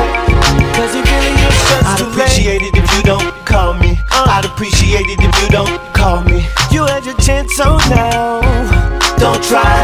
Cause 0.79 0.95
it 0.95 1.03
really 1.03 1.35
is 1.35 1.59
just 1.67 1.83
I'd 1.83 1.99
too 1.99 2.07
appreciate 2.15 2.63
it 2.63 2.79
if 2.79 2.87
you 2.95 3.03
don't 3.03 3.35
call 3.45 3.75
me. 3.75 3.99
Uh. 4.15 4.39
I'd 4.39 4.45
appreciate 4.47 5.11
it 5.11 5.19
if 5.19 5.35
you 5.43 5.49
don't 5.51 5.83
call 5.95 6.23
me. 6.23 6.47
You 6.71 6.87
had 6.87 7.05
your 7.05 7.19
chance, 7.19 7.57
so 7.57 7.77
now 7.91 8.94
don't 9.19 9.43
try. 9.43 9.75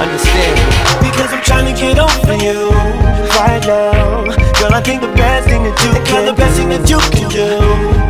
Understand? 0.00 0.56
Because 1.00 1.32
I'm 1.32 1.42
trying 1.42 1.66
to 1.72 1.74
get 1.78 1.98
over 1.98 2.34
you 2.36 2.70
right 3.38 3.62
now. 3.66 4.24
Girl, 4.58 4.74
I 4.74 4.80
think 4.80 5.00
the 5.00 5.12
best 5.14 5.48
thing 5.48 5.64
to 5.64 5.70
do 5.70 5.90
that 5.92 5.98
you 5.98 6.04
can 6.04 6.26
the 6.26 6.32
best 6.32 6.56
thing 6.56 6.68
that 6.70 6.84
you 6.88 7.00
can 7.14 7.28
do 7.30 7.48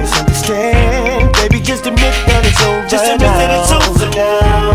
is 0.03 0.13
understand. 0.19 1.33
Baby, 1.35 1.61
just 1.61 1.87
admit 1.87 2.15
that 2.27 2.43
it's 2.45 2.63
over. 2.63 2.89
Just 2.89 3.05
admit 3.05 3.29
now. 3.29 3.39
that 3.39 3.51
it's 3.57 3.73
over 3.73 4.09
now. 4.17 4.73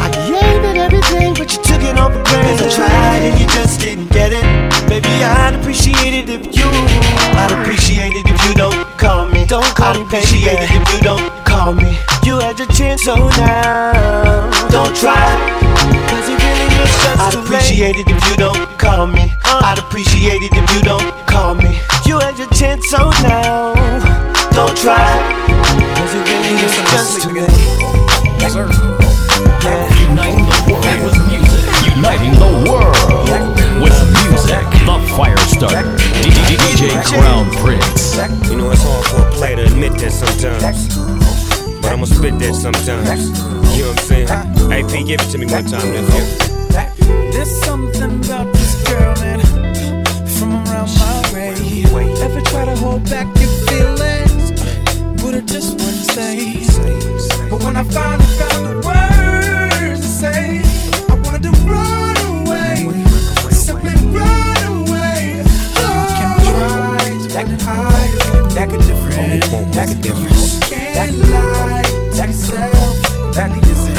I 0.00 0.08
gave 0.26 0.62
it 0.64 0.76
everything, 0.76 1.34
but 1.34 1.52
you 1.52 1.60
took 1.62 1.82
it 1.82 1.98
all 1.98 2.10
for 2.10 2.22
granted. 2.24 2.58
Cause 2.58 2.78
I 2.78 2.86
tried 2.86 3.22
and 3.28 3.40
you 3.40 3.46
just 3.46 3.80
didn't 3.80 4.10
get 4.12 4.32
it. 4.32 4.44
Baby, 4.88 5.12
I'd 5.22 5.54
appreciate 5.54 6.14
it 6.14 6.28
if 6.28 6.56
you. 6.56 7.09
Don't 9.50 9.64
call 9.74 9.96
I'd 9.96 10.06
me, 10.06 10.18
it 10.46 10.70
if 10.70 10.94
you 10.94 11.00
don't 11.00 11.44
call 11.44 11.74
me. 11.74 11.98
You 12.22 12.38
had 12.38 12.56
your 12.56 12.68
chance, 12.68 13.02
so 13.02 13.16
now 13.16 14.48
don't 14.70 14.94
try. 14.94 15.18
Cause 16.06 16.28
it 16.28 16.38
really 16.38 16.70
is 16.78 16.94
just 17.02 17.18
I'd 17.18 17.34
appreciate 17.34 17.96
it 17.96 18.06
if 18.06 18.30
you 18.30 18.36
don't 18.36 18.78
call 18.78 19.08
me. 19.08 19.34
Uh. 19.44 19.60
I'd 19.64 19.80
appreciate 19.80 20.42
it 20.42 20.52
if 20.54 20.70
you 20.72 20.82
don't 20.82 21.10
call 21.26 21.56
me. 21.56 21.80
You 22.06 22.20
had 22.20 22.38
your 22.38 22.46
chance, 22.50 22.88
so 22.90 23.10
now 23.26 23.74
don't 24.52 24.76
try. 24.78 25.02
Cause 25.98 26.14
it 26.14 26.22
really 26.30 26.54
is 26.62 26.76
just 26.94 27.22
too 27.22 27.34
late. 27.34 27.50
Yes, 28.38 28.52
sir. 28.52 28.70
Uniting 29.98 30.46
the 30.46 30.58
world 30.70 31.02
with 31.02 31.18
music. 31.26 31.96
Uniting 31.96 32.34
the 32.38 32.70
world 32.70 33.59
music. 34.30 34.56
The 34.86 34.96
Firestarter. 35.14 35.84
DJ 36.48 37.04
Crown 37.04 37.50
Prince. 37.62 38.16
You 38.50 38.56
know, 38.56 38.70
it's 38.70 38.82
hard 38.82 39.06
for 39.06 39.28
a 39.28 39.30
player 39.32 39.56
to 39.56 39.64
admit 39.64 39.92
that 39.98 40.12
sometimes. 40.12 40.96
But 41.80 41.92
I'ma 41.92 42.04
spit 42.06 42.38
that 42.38 42.54
sometimes. 42.54 43.28
You 43.76 43.82
know 43.82 43.90
what 43.90 44.00
I'm 44.00 44.06
saying? 44.06 44.28
Hey, 44.70 44.82
P, 44.84 45.04
give 45.04 45.20
it 45.20 45.30
to 45.30 45.38
me 45.38 45.46
one 45.46 45.64
time, 45.64 45.92
nephew. 45.92 46.24
There's 47.32 47.64
something 47.64 48.24
about 48.24 48.52
this 48.52 48.82
girl, 48.88 49.14
man, 49.16 49.40
from 50.26 50.52
around 50.52 50.90
my 50.98 51.22
way. 51.32 51.54
Ever 52.22 52.40
try 52.42 52.64
to 52.64 52.76
hold 52.76 53.04
back 53.08 53.26
your 53.38 53.50
feelings? 53.68 54.50
But 55.22 55.34
it 55.34 55.46
just 55.46 55.72
wouldn't 55.78 56.10
say. 56.10 56.56
But 57.48 57.62
when 57.62 57.76
I 57.76 57.82
finally 57.84 58.26
found 58.36 58.66
the 58.66 58.86
words 58.86 59.19
That 68.54 68.68
could 68.68 68.80
different. 68.80 69.44
That 69.72 69.88
could 69.88 70.00
different. 70.02 70.62
Can't 70.64 71.16
lie 71.30 71.82
to 71.82 72.26
yourself. 72.26 73.34
That 73.34 73.54
could 73.54 73.66
isn't. 73.66 73.94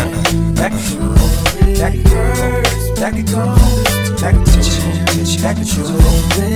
That 0.56 0.72
could 0.72 0.92
That 1.78 1.92
could 1.94 2.08
hurt. 2.08 2.66
That 2.98 3.14
could 3.14 3.28
come. 3.28 3.56
That 4.22 4.34
could 4.36 4.46
touch. 4.46 4.72
That 5.42 5.56
could 5.58 5.68
show. 5.68 5.84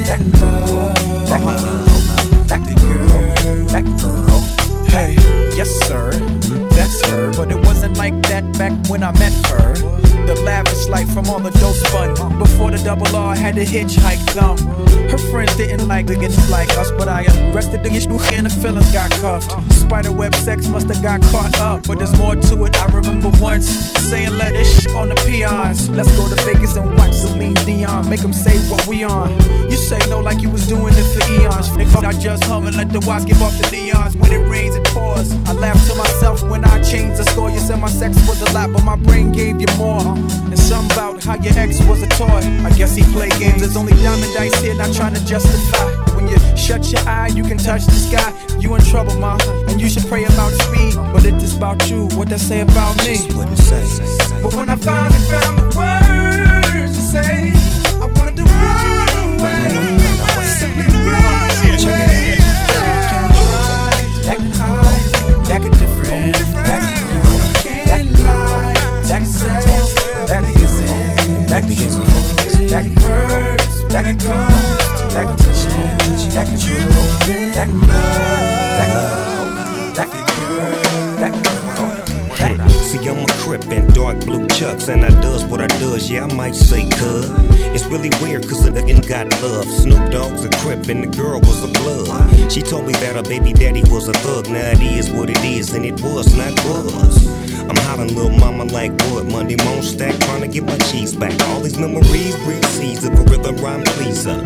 That 0.05 0.19
could 0.19 0.41
love. 0.41 0.93
That 1.29 1.39
could 1.41 2.47
That 2.47 2.61
could 2.67 2.79
girl. 2.79 3.65
That 3.67 3.83
could 3.85 3.99
girl. 3.99 4.39
Hey, 4.87 5.15
yes 5.57 5.69
sir, 5.87 6.11
that's 6.69 7.05
her. 7.09 7.31
But 7.33 7.51
it 7.51 7.57
wasn't 7.65 7.97
like 7.97 8.21
that 8.27 8.57
back 8.57 8.73
when 8.87 9.03
I 9.03 9.11
met 9.13 9.33
her. 9.47 10.04
The 10.25 10.41
lavish 10.43 10.87
life 10.87 11.13
from 11.13 11.27
all 11.29 11.39
the 11.39 11.51
dope 11.51 11.75
fun. 11.93 12.39
Before 12.39 12.71
the 12.71 12.79
double 12.79 13.15
R 13.15 13.35
had 13.35 13.55
to 13.55 13.63
hitchhike 13.65 14.25
them. 14.33 14.57
Her 15.09 15.17
friends 15.29 15.55
didn't 15.55 15.87
like 15.87 16.07
the 16.07 16.15
get 16.15 16.33
like 16.49 16.69
us, 16.77 16.91
but 16.91 17.07
I 17.07 17.25
arrested 17.51 17.83
the 17.83 17.91
issue 17.93 18.17
and 18.33 18.45
the 18.45 18.49
feelings 18.49 18.91
got 18.91 19.11
cuffed. 19.11 19.51
Spiderweb 19.73 20.33
sex 20.35 20.67
must 20.67 20.87
have 20.87 21.01
got 21.03 21.21
caught 21.31 21.59
up, 21.59 21.87
but 21.87 21.99
there's 21.99 22.17
more 22.17 22.35
to 22.35 22.65
it. 22.65 22.75
I 22.81 22.87
remember 22.87 23.29
once 23.39 23.67
saying 24.09 24.35
let 24.37 24.53
this 24.53 24.81
shit 24.81 24.95
on 24.95 25.09
the 25.09 25.15
peons. 25.15 25.89
Let's 25.89 26.09
go 26.17 26.27
to 26.27 26.35
Vegas 26.43 26.75
and 26.75 26.97
watch 26.97 27.13
Celine 27.13 27.53
Dion. 27.65 28.09
Make 28.09 28.21
them 28.21 28.33
say 28.33 28.57
what 28.69 28.85
we 28.87 29.03
on. 29.03 29.29
You 29.69 29.77
say 29.77 29.99
no 30.09 30.21
like 30.21 30.41
you 30.41 30.49
was 30.49 30.67
doing 30.67 30.93
it 30.95 31.07
for 31.13 31.21
eons. 31.33 31.69
Nigga, 31.69 32.03
I 32.03 32.13
just 32.19 32.43
hum 32.45 32.65
and 32.65 32.75
let 32.75 32.89
the 32.91 32.99
watch 33.01 33.25
give 33.25 33.41
off 33.41 33.55
the 33.57 33.67
neons. 33.75 34.15
When 34.15 34.31
it 34.31 34.43
rains, 34.49 34.75
it 34.75 34.85
pours. 34.85 35.31
I 35.45 35.53
laugh 35.53 35.79
to 35.87 35.95
myself 35.95 36.41
when 36.49 36.65
I 36.65 36.81
changed 36.81 37.17
the 37.17 37.25
score. 37.31 37.51
You 37.51 37.59
said 37.59 37.79
my 37.79 37.89
sex 37.89 38.15
was 38.27 38.41
a 38.41 38.51
lot, 38.53 38.73
but 38.73 38.83
my 38.83 38.95
brain 38.95 39.31
gave 39.31 39.61
you 39.61 39.67
more. 39.77 40.14
And 40.15 40.59
some 40.59 40.85
about 40.85 41.23
how 41.23 41.35
your 41.35 41.57
ex 41.57 41.83
was 41.85 42.01
a 42.01 42.07
toy. 42.07 42.41
I 42.63 42.71
guess 42.77 42.95
he 42.95 43.03
played 43.11 43.33
games. 43.33 43.61
There's 43.61 43.77
only 43.77 43.93
diamond 43.93 44.33
dice 44.33 44.55
here, 44.61 44.75
not 44.75 44.93
trying 44.93 45.13
to 45.15 45.25
justify. 45.25 45.91
When 46.15 46.27
you 46.27 46.37
shut 46.55 46.91
your 46.91 47.01
eye, 47.07 47.27
you 47.27 47.43
can 47.43 47.57
touch 47.57 47.85
the 47.85 47.91
sky. 47.91 48.31
You 48.59 48.73
in 48.75 48.81
trouble, 48.81 49.15
ma, 49.19 49.37
and 49.67 49.81
you 49.81 49.89
should 49.89 50.07
pray 50.07 50.23
about 50.25 50.53
speed. 50.53 50.95
But 50.95 51.25
if 51.25 51.35
it 51.35 51.43
is 51.43 51.57
about 51.57 51.89
you, 51.89 52.07
what 52.17 52.29
they 52.29 52.37
say 52.37 52.61
about 52.61 52.97
me. 53.05 53.17
Wouldn't 53.35 53.57
say 53.57 53.83
But 54.41 54.53
when 54.53 54.69
I 54.69 54.75
finally 54.75 55.19
found 55.29 55.57
the 55.59 55.67
words 55.77 56.95
to 56.95 57.01
say, 57.01 57.64
isn't, 72.65 72.85
that 73.89 74.05
can 74.05 74.17
that 79.95 80.07
can 80.07 80.25
hurt, 80.27 80.79
that 81.19 81.31
can 81.31 81.43
come, 81.75 81.95
that 82.33 82.37
can 82.37 82.47
touch 82.47 82.71
it. 82.71 82.81
See, 82.81 83.07
I'm 83.07 83.17
a 83.17 83.27
crip 83.27 83.64
in 83.71 83.87
dark 83.93 84.19
blue 84.25 84.47
chucks, 84.47 84.87
and 84.87 85.03
I 85.03 85.09
does 85.21 85.45
what 85.45 85.61
I 85.61 85.67
does, 85.67 86.09
yeah, 86.09 86.25
I 86.25 86.33
might 86.33 86.55
say 86.55 86.89
cuz. 86.89 87.29
It's 87.73 87.85
really 87.85 88.11
weird, 88.21 88.47
cause 88.47 88.63
the 88.63 88.71
nigga 88.71 89.07
got 89.07 89.29
love. 89.41 89.65
Snoop 89.65 90.11
Dogg's 90.11 90.45
a 90.45 90.49
crip, 90.61 90.87
and 90.87 91.03
the 91.03 91.17
girl 91.17 91.39
was 91.39 91.63
a 91.63 91.67
blood. 91.79 92.51
She 92.51 92.61
told 92.61 92.87
me 92.87 92.93
that 92.93 93.15
her 93.15 93.23
baby 93.23 93.53
daddy 93.53 93.83
was 93.89 94.07
a 94.07 94.13
thug. 94.13 94.49
Now 94.49 94.71
it 94.71 94.81
is 94.81 95.11
what 95.11 95.29
it 95.29 95.43
is, 95.43 95.73
and 95.73 95.85
it 95.85 95.99
was 96.01 96.35
not 96.35 96.53
was. 96.65 97.27
I'm 97.69 97.77
hollering 97.77 98.15
little 98.15 98.37
mama 98.37 98.65
like 98.65 98.91
wood. 99.09 99.31
Monday 99.31 99.57
moan 99.63 99.81
stack, 99.81 100.15
trying 100.21 100.41
to 100.41 100.47
get 100.47 100.63
my 100.63 100.77
cheese 100.89 101.15
back. 101.15 101.33
All 101.49 101.61
these 101.61 101.77
memories 101.77 102.35
breathe 102.43 102.65
a 103.05 103.23
rhythm 103.29 103.57
rhyme 103.57 103.83
pleaser. 103.83 104.37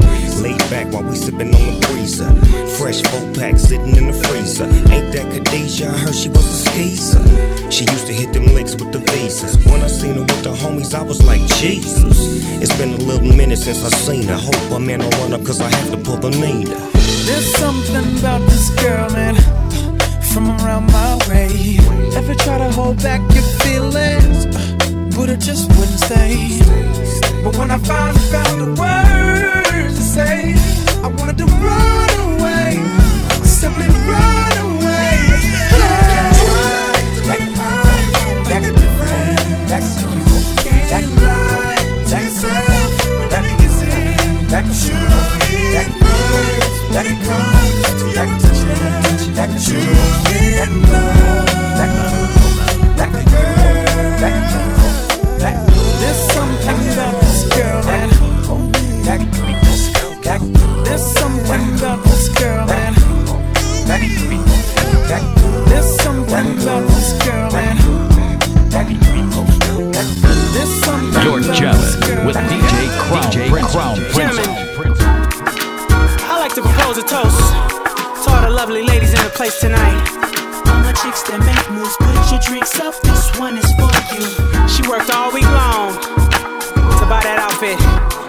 Laid 0.42 0.60
back 0.70 0.92
while 0.92 1.04
we 1.04 1.16
sipping 1.16 1.54
on 1.54 1.66
the 1.66 1.88
breezer. 1.88 2.30
Fresh 2.78 3.02
four 3.04 3.34
pack 3.34 3.58
sitting 3.58 3.96
in 3.96 4.08
the 4.08 4.14
freezer. 4.14 4.66
Ain't 4.92 5.14
that 5.14 5.32
Khadijah? 5.32 5.90
I 5.90 5.98
heard 5.98 6.16
she 6.16 6.30
was 6.30 6.46
a 6.46 6.70
skeezer. 6.70 7.72
She 7.72 7.86
used 7.86 8.08
to 8.08 8.14
hit 8.14 8.34
them 8.34 8.46
licks 8.54 8.76
with 8.76 8.92
the 8.92 9.00
When 9.10 9.82
I 9.82 9.88
seen 9.88 10.14
her 10.16 10.22
with 10.22 10.44
the 10.44 10.54
homies, 10.54 10.94
I 10.94 11.02
was 11.02 11.24
like, 11.26 11.42
Jesus. 11.58 12.18
It's 12.62 12.76
been 12.78 12.94
a 12.94 12.98
little 12.98 13.36
minute 13.36 13.58
since 13.58 13.84
I 13.84 13.90
seen 13.90 14.28
her. 14.28 14.36
Hope 14.38 14.70
my 14.70 14.78
man 14.78 15.00
don't 15.00 15.16
run 15.18 15.34
up, 15.34 15.44
cause 15.44 15.60
I 15.62 15.70
have 15.70 15.92
to 15.92 15.98
pull 15.98 16.18
Nina. 16.30 16.76
There's 17.26 17.56
something 17.56 18.20
about 18.20 18.42
this 18.42 18.70
girl, 18.82 19.10
man, 19.10 19.36
from 20.32 20.50
around 20.50 20.92
my 20.92 21.18
way. 21.28 21.78
Ever 22.16 22.36
try 22.36 22.60
to 22.60 22.70
hold 22.72 22.98
back 23.02 23.22
your 23.34 23.48
feelings, 23.64 24.46
but 25.16 25.30
it 25.30 25.40
just 25.40 25.70
wouldn't 25.70 26.00
stay. 26.00 26.60
But 27.44 27.58
when 27.58 27.72
I 27.72 27.80
finally 27.80 28.20
found 28.30 28.62
the 28.62 28.70
words 28.80 29.96
to 29.98 30.04
say, 30.04 30.54
I 31.04 31.08
wanted 31.08 31.38
to 31.40 31.46
run 31.46 32.10
away, 32.34 32.78
simply 33.44 33.88
run 33.88 34.39
There's 49.40 49.60
place 79.40 79.62
tonight. 79.62 80.04
All 80.68 80.84
the 80.84 80.92
chicks 81.00 81.24
that 81.32 81.40
make 81.48 81.64
moves, 81.72 81.96
put 81.96 82.28
your 82.28 82.44
drinks 82.44 82.76
up. 82.84 82.92
This 83.08 83.32
one 83.40 83.56
is 83.56 83.72
for 83.80 83.88
you. 84.12 84.28
She 84.68 84.84
worked 84.84 85.08
all 85.16 85.32
week 85.32 85.48
long 85.48 85.96
to 87.00 87.06
buy 87.08 87.24
that 87.24 87.40
outfit. 87.40 87.80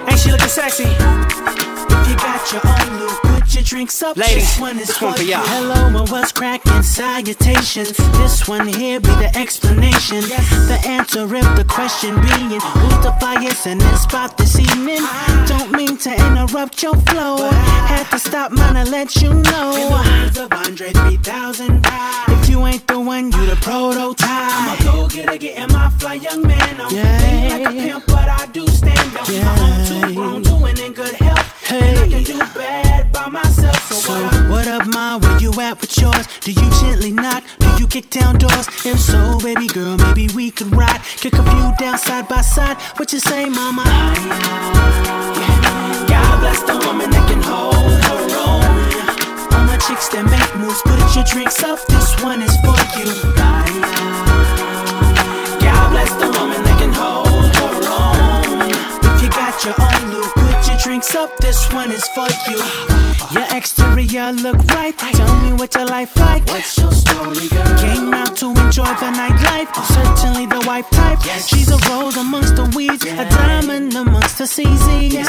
Ain't 0.07 0.21
she 0.21 0.31
looking 0.31 0.47
sexy? 0.47 0.87
If 0.87 2.07
you 2.07 2.15
got 2.15 2.47
your 2.55 2.63
own 2.63 3.03
look, 3.03 3.19
put 3.27 3.53
your 3.53 3.65
drinks 3.65 4.01
up. 4.07 4.17
Ladies, 4.17 4.55
this 4.55 4.61
one 4.61 4.79
is 4.79 4.87
this 4.87 5.03
one 5.03 5.15
for 5.15 5.27
y'all. 5.27 5.43
Hello 5.51 5.99
and 5.99 6.09
what's 6.11 6.31
cracking? 6.31 6.60
Salutations. 6.83 7.97
This 8.19 8.49
one 8.49 8.67
here 8.67 9.01
be 9.01 9.09
the 9.09 9.31
explanation. 9.37 10.21
The 10.21 10.81
answer 10.87 11.25
if 11.35 11.45
the 11.57 11.65
question 11.65 12.15
being 12.15 12.51
who's 12.51 12.99
the 13.05 13.15
fires 13.21 13.67
in 13.67 13.79
this 13.79 14.03
spot 14.03 14.37
this 14.39 14.59
evening? 14.59 15.03
Don't 15.47 15.73
mean 15.73 15.97
to 15.99 16.11
interrupt 16.11 16.83
your 16.83 16.97
flow. 16.97 17.51
Had 17.51 18.11
to 18.11 18.19
stop 18.19 18.53
mine 18.53 18.75
to 18.75 18.91
let 18.91 19.17
you 19.17 19.29
know. 19.29 19.75
In 19.75 19.89
the 19.89 19.91
words 19.93 20.39
of 20.39 20.53
Andre 20.53 20.91
3000, 20.93 21.81
if 22.29 22.49
you 22.49 22.65
ain't 22.67 22.87
the 22.87 22.99
one, 22.99 23.31
you 23.31 23.47
the 23.47 23.57
prototype. 23.57 24.29
I'm 24.29 24.81
a 24.81 24.85
go 24.85 25.09
getter, 25.09 25.37
getting 25.37 25.73
my 25.73 25.91
fly 25.91 26.15
young 26.15 26.43
man 26.43 26.81
on. 26.81 26.95
Yeah. 26.95 27.49
Like 27.51 27.67
a 27.67 27.71
pimp, 27.73 28.07
but 28.07 28.29
I 28.29 28.47
do 28.53 28.67
stand 28.69 29.17
up. 29.17 29.29
Yeah. 29.29 29.57
Own 29.61 30.09
two 30.09 30.15
grown, 30.15 30.43
doing 30.43 30.79
in 30.79 30.93
good 30.93 31.15
health. 31.15 31.50
And 31.73 31.99
I 31.99 32.09
can 32.09 32.25
do 32.25 32.39
bad 32.39 33.13
by 33.13 33.29
myself. 33.29 33.77
So, 33.93 34.13
what 34.51 34.67
up, 34.67 34.87
ma? 34.89 35.19
Where 35.19 35.39
you 35.39 35.53
at 35.61 35.81
with 35.81 35.97
yours? 36.01 36.27
Do 36.41 36.51
you 36.51 36.71
gently 36.81 37.13
knock? 37.13 37.45
Do 37.61 37.69
you 37.79 37.87
kick 37.87 38.11
down 38.11 38.39
doors? 38.39 38.67
If 38.85 38.99
so, 38.99 39.39
baby 39.39 39.69
girl, 39.69 39.97
maybe 39.97 40.27
we 40.35 40.51
could 40.51 40.75
ride. 40.75 41.01
Kick 41.17 41.35
a 41.35 41.43
few 41.45 41.73
down 41.79 41.99
side 41.99 42.27
by 42.27 42.41
side. 42.41 42.77
What 42.97 43.13
you 43.13 43.21
say, 43.21 43.49
mama? 43.49 43.85
God 46.09 46.41
bless 46.41 46.61
the 46.63 46.77
woman 46.87 47.09
that 47.11 47.29
can 47.29 47.41
hold 47.41 47.75
her 48.09 48.21
own. 48.35 49.55
All 49.55 49.65
my 49.65 49.77
chicks 49.87 50.09
that 50.09 50.25
make 50.27 50.57
moves, 50.61 50.83
put 50.83 50.99
your 51.15 51.25
drinks 51.25 51.63
up. 51.63 51.79
This 51.87 52.21
one 52.21 52.43
is 52.43 52.57
for 52.65 52.75
you. 52.99 53.70
Drinks 60.83 61.15
up. 61.15 61.37
This 61.39 61.71
one 61.73 61.91
is 61.93 62.07
for 62.09 62.27
you. 62.49 62.59
Your 63.33 63.47
exterior 63.57 64.33
look 64.33 64.57
right. 64.75 64.97
Tell 64.97 65.37
me 65.43 65.53
what 65.53 65.75
your 65.75 65.85
life 65.85 66.17
like. 66.17 66.47
What's 66.47 66.77
your 66.79 66.91
story, 66.93 67.49
girl? 67.49 67.79
Came 67.79 68.15
out 68.15 68.37
to 68.39 68.47
enjoy 68.49 68.93
the 69.03 69.11
nightlife. 69.21 69.71
Certainly 69.95 70.47
the 70.47 70.65
wife 70.67 70.89
type. 70.91 71.21
She's 71.47 71.71
a 71.71 71.79
rose 71.89 72.17
amongst 72.17 72.57
the 72.57 72.65
weeds, 72.75 73.05
a 73.05 73.29
diamond 73.29 73.95
amongst 73.95 74.39
the 74.39 74.45
CZs. 74.45 75.27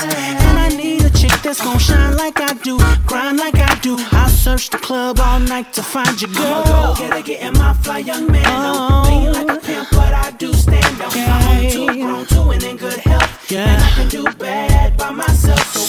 And 0.47 0.59
I 0.59 0.69
need 0.69 1.03
a 1.03 1.09
chick 1.09 1.33
that's 1.43 1.61
gonna 1.61 1.79
shine 1.79 2.15
like 2.15 2.39
I 2.39 2.53
do, 2.53 2.79
grind 3.05 3.37
like 3.37 3.55
I 3.55 3.77
do. 3.81 3.97
I'll 4.11 4.29
search 4.29 4.69
the 4.69 4.77
club 4.77 5.19
all 5.19 5.39
night 5.39 5.73
to 5.73 5.83
find 5.83 6.21
your 6.21 6.31
girl. 6.31 6.63
I'ma 6.65 6.93
go 6.93 6.99
get 6.99 7.13
her, 7.13 7.21
getting 7.21 7.53
my 7.59 7.73
fly 7.73 7.99
young 7.99 8.31
man. 8.31 8.45
Oh. 8.47 9.03
Lean 9.07 9.33
like 9.33 9.57
a 9.57 9.61
pimp, 9.61 9.89
but 9.91 10.13
I 10.13 10.31
do 10.31 10.53
stand 10.53 11.01
up. 11.01 11.11
I'm 11.15 11.69
too 11.69 11.87
grown 12.01 12.25
to 12.25 12.41
and 12.51 12.63
in 12.63 12.77
good 12.77 12.99
health. 12.99 13.51
Yeah. 13.51 13.67
And 13.67 13.83
I 13.83 13.89
can 13.95 14.07
do 14.07 14.23
bad 14.39 14.97
by 14.97 15.11
myself. 15.11 15.30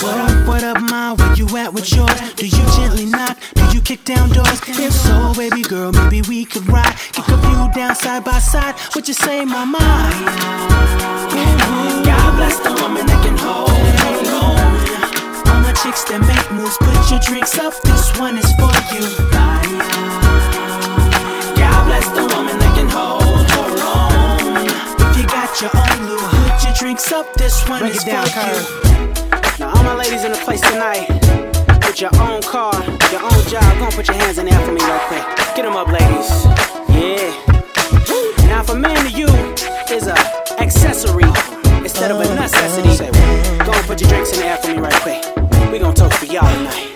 What 0.03 0.19
up, 0.19 0.49
what 0.49 0.65
up, 0.65 0.81
ma? 0.91 1.15
Where 1.15 1.33
you 1.35 1.47
at 1.57 1.73
with 1.73 1.95
yours? 1.95 2.11
Do 2.35 2.45
you 2.45 2.65
gently 2.75 3.07
knock? 3.07 3.39
Do 3.55 3.63
you 3.73 3.81
kick 3.81 4.05
down 4.05 4.31
doors? 4.31 4.61
If 4.67 4.93
so, 4.93 5.33
baby 5.37 5.63
girl, 5.63 5.93
maybe 5.93 6.23
we 6.23 6.45
could 6.45 6.67
ride. 6.67 6.97
Kick 7.13 7.29
a 7.29 7.39
few 7.39 7.71
down 7.73 7.95
side 7.95 8.25
by 8.25 8.41
side. 8.41 8.75
What 8.95 9.07
you 9.07 9.15
say, 9.15 9.45
mama? 9.45 9.79
God 12.03 12.35
bless 12.35 12.59
the 12.59 12.75
woman 12.83 13.07
that 13.07 13.23
can 13.23 13.39
hold. 13.39 13.71
All 15.47 15.61
my 15.63 15.73
chicks 15.73 16.03
that 16.11 16.19
make 16.27 16.51
moves, 16.51 16.77
put 16.79 16.99
your 17.09 17.21
drinks 17.21 17.57
up. 17.59 17.73
This 17.83 18.11
one 18.19 18.39
is 18.39 18.51
for 18.59 18.75
you. 18.91 19.07
God 21.55 21.87
bless 21.87 22.09
the 22.11 22.27
woman 22.35 22.59
that 22.59 22.75
can 22.75 22.91
hold 22.91 23.47
her 23.55 23.71
own. 23.87 24.67
If 24.67 25.17
you 25.17 25.27
got 25.31 25.61
your 25.63 25.71
own 25.71 26.11
loot, 26.11 26.27
put 26.27 26.65
your 26.65 26.75
drinks 26.75 27.13
up. 27.13 27.33
This 27.35 27.63
one 27.69 27.79
Break 27.83 27.95
is 27.95 28.03
it 28.03 28.11
down, 28.11 28.27
for 28.27 28.51
you. 28.51 29.12
Now, 29.59 29.69
all 29.75 29.85
my 29.85 29.95
ladies 29.95 30.25
in 30.25 30.33
the 30.33 30.39
place 30.39 30.61
tonight, 30.61 31.09
with 31.87 32.01
your 32.01 32.11
own 32.21 32.43
car, 32.43 32.73
your 33.13 33.23
own 33.23 33.43
job, 33.49 33.79
go 33.79 33.85
and 33.85 33.95
put 33.95 34.09
your 34.09 34.17
hands 34.17 34.39
in 34.39 34.47
the 34.47 34.53
air 34.53 34.65
for 34.65 34.73
me 34.73 34.81
real 34.85 34.99
quick. 35.07 35.23
Get 35.55 35.63
them 35.63 35.77
up, 35.77 35.89
ladies. 35.89 36.47
Yeah. 36.89 37.53
Now, 38.49 38.63
for 38.63 38.75
man 38.75 38.97
to 39.05 39.11
you 39.11 39.27
is 39.95 40.07
a 40.07 40.17
accessory 40.61 41.29
instead 41.83 42.11
of 42.11 42.21
a 42.21 42.35
necessity. 42.35 43.11
Go 43.65 43.73
and 43.73 43.87
put 43.87 44.01
your 44.01 44.09
drinks 44.09 44.33
in 44.33 44.41
the 44.41 44.47
air 44.47 44.57
for 44.57 44.69
me 44.69 44.79
right 44.79 45.01
quick. 45.03 45.23
We 45.71 45.79
gonna 45.79 45.95
talk 45.95 46.13
for 46.13 46.27
y'all 46.27 46.51
tonight. 46.55 46.89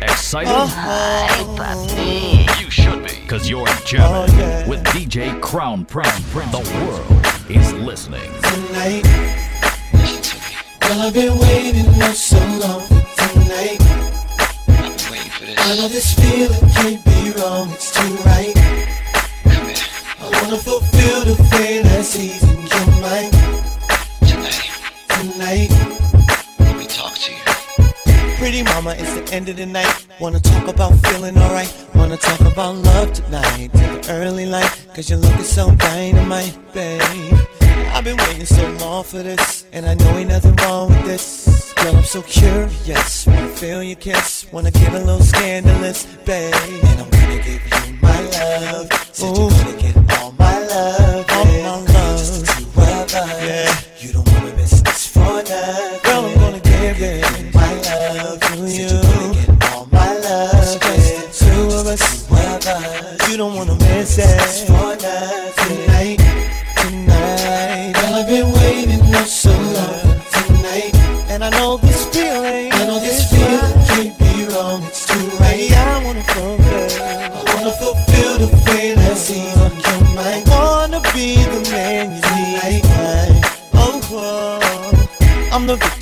Excited? 0.00 0.50
Uh-huh. 0.50 1.62
You 2.60 2.70
should 2.70 3.04
be. 3.04 3.20
Because 3.20 3.50
you're 3.50 3.66
jamming 3.84 4.68
with 4.68 4.82
DJ 4.84 5.40
Crown 5.42 5.84
Prince. 5.84 6.10
The 6.32 6.62
world 6.86 7.50
is 7.50 7.72
listening. 7.74 8.32
tonight. 8.42 9.41
Girl, 10.82 11.00
I've 11.00 11.14
been 11.14 11.38
waiting 11.38 11.86
oh 11.88 12.12
so 12.12 12.38
long 12.38 12.80
for 12.82 13.32
tonight. 13.32 13.80
I 15.58 15.76
know 15.76 15.88
this 15.88 16.14
feeling 16.14 16.70
can't 16.74 17.04
be 17.04 17.30
wrong, 17.40 17.70
it's 17.70 17.92
too 17.92 18.14
right. 18.26 18.52
I 20.20 20.42
wanna 20.42 20.58
fulfill 20.58 21.24
the 21.24 21.36
fantasies 21.50 22.42
in 22.42 22.66
your 22.66 23.00
mind. 23.00 23.32
Tonight, 24.28 24.70
Tonight. 25.08 25.70
let 26.58 26.76
me 26.78 26.86
talk 26.86 27.14
to 27.14 27.32
you. 27.32 28.36
Pretty 28.36 28.62
mama, 28.62 28.94
it's 28.98 29.14
the 29.14 29.34
end 29.34 29.48
of 29.48 29.56
the 29.56 29.66
night. 29.66 30.06
Wanna 30.20 30.40
talk 30.40 30.68
about 30.68 30.94
feeling 31.06 31.38
alright. 31.38 31.72
Wanna 31.94 32.16
talk 32.16 32.40
about 32.40 32.74
love 32.76 33.12
tonight. 33.12 33.70
Take 33.72 34.02
the 34.02 34.12
early 34.12 34.46
light, 34.46 34.86
cause 34.94 35.08
you're 35.08 35.18
looking 35.18 35.44
so 35.44 35.70
dynamite, 35.76 36.56
babe. 36.74 37.38
I've 37.94 38.04
been 38.04 38.16
waiting 38.16 38.46
so 38.46 38.70
long 38.80 39.04
for 39.04 39.22
this, 39.22 39.66
and 39.72 39.84
I 39.84 39.94
know 39.94 40.16
ain't 40.16 40.30
nothing 40.30 40.56
wrong 40.56 40.88
with 40.88 41.04
this. 41.04 41.72
Girl, 41.74 41.96
I'm 41.96 42.04
so 42.04 42.22
curious. 42.22 43.26
Wanna 43.26 43.48
feel 43.48 43.82
your 43.82 43.96
kiss. 43.96 44.46
Wanna 44.50 44.70
get 44.70 44.94
a 44.94 44.98
little 44.98 45.20
scandalous, 45.20 46.06
babe. 46.24 46.54
And 46.54 47.00
I'm 47.02 47.10
gonna 47.10 47.36
give 47.36 47.62
you 47.62 47.94
my 48.00 48.20
love. 48.22 48.88
Said 49.12 49.36
you're 49.36 49.50
gonna 49.50 49.76
get 49.82 49.96
all 50.18 50.32
my 50.32 50.58
love. 50.66 51.26
All 51.30 51.44
my 51.44 51.52
love. 51.60 52.18
Just 52.18 52.40
the 52.40 52.62
two 52.62 52.80
of 52.80 52.88
us. 52.88 53.12
Yeah. 53.14 53.80
You 54.00 54.12
don't 54.14 54.28
wanna 54.32 54.56
miss 54.56 54.80
this 54.80 55.06
for 55.06 55.20
nothing. 55.20 56.00
Girl, 56.02 56.24
I'm 56.24 56.34
gonna 56.40 56.60
give 56.60 57.02
it 57.02 57.54
my 57.54 57.74
love 57.82 58.40
to 58.40 58.56
you. 58.56 58.68
Said 58.68 58.90
you're 58.90 59.02
gonna 59.02 59.34
get 59.34 59.72
all 59.72 59.86
my 59.92 60.18
love. 60.18 60.52
Just 60.52 60.80
the 60.80 61.46
two 61.46 61.62
of 61.78 61.86
us. 61.86 62.26
Two 62.26 62.34
of 62.34 62.44
us. 62.64 63.28
You 63.28 63.36
don't 63.36 63.54
wanna 63.54 63.74
miss 63.76 64.18
it 64.18 64.66
for 64.66 64.96
nothing. 64.96 65.21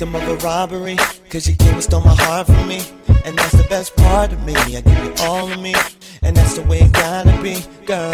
Victim 0.01 0.15
of 0.15 0.27
a 0.27 0.45
robbery. 0.45 0.97
Cause 1.29 1.47
you 1.47 1.55
came 1.55 1.73
and 1.73 1.83
stole 1.83 2.01
my 2.01 2.15
heart 2.15 2.47
from 2.47 2.67
me. 2.67 2.81
And 3.23 3.37
that's 3.37 3.51
the 3.51 3.67
best 3.69 3.95
part 3.95 4.33
of 4.33 4.43
me. 4.45 4.55
I 4.55 4.81
give 4.81 5.05
you 5.05 5.13
all 5.19 5.51
of 5.51 5.59
me. 5.59 5.75
And 6.23 6.35
that's 6.35 6.55
the 6.55 6.63
way 6.63 6.79
it 6.79 6.91
gotta 6.91 7.39
be, 7.41 7.63
girl. 7.85 8.11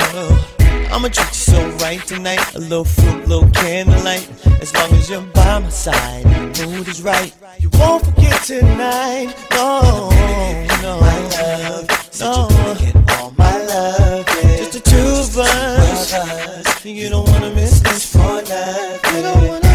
I'ma 0.91 1.07
treat 1.07 1.27
you 1.27 1.45
so 1.55 1.69
right 1.83 2.01
tonight. 2.05 2.55
A 2.55 2.59
little 2.59 2.83
fruit, 2.83 3.27
little 3.27 3.49
candlelight. 3.51 4.27
As 4.61 4.73
long 4.73 4.91
as 4.93 5.09
you're 5.09 5.21
by 5.33 5.59
my 5.59 5.69
side, 5.69 6.25
the 6.55 6.67
mood 6.67 6.87
is 6.89 7.01
right. 7.01 7.33
You 7.59 7.69
won't 7.79 8.03
forget 8.03 8.43
tonight. 8.43 9.33
No, 9.51 10.09
no, 10.81 10.99
my 10.99 11.19
love. 11.37 11.87
No, 12.19 12.49
all 13.15 13.31
my 13.37 13.57
love. 13.65 14.25
Yeah. 14.27 14.57
Just 14.57 14.73
the 14.73 14.81
two 14.81 15.09
of 15.23 15.37
us. 15.37 16.85
You 16.85 17.09
don't 17.09 17.29
wanna 17.29 17.51
miss 17.55 17.79
this 17.79 18.11
for 18.11 18.41
nothing. 18.41 19.15
You 19.15 19.21
don't 19.21 19.47
wanna 19.47 19.66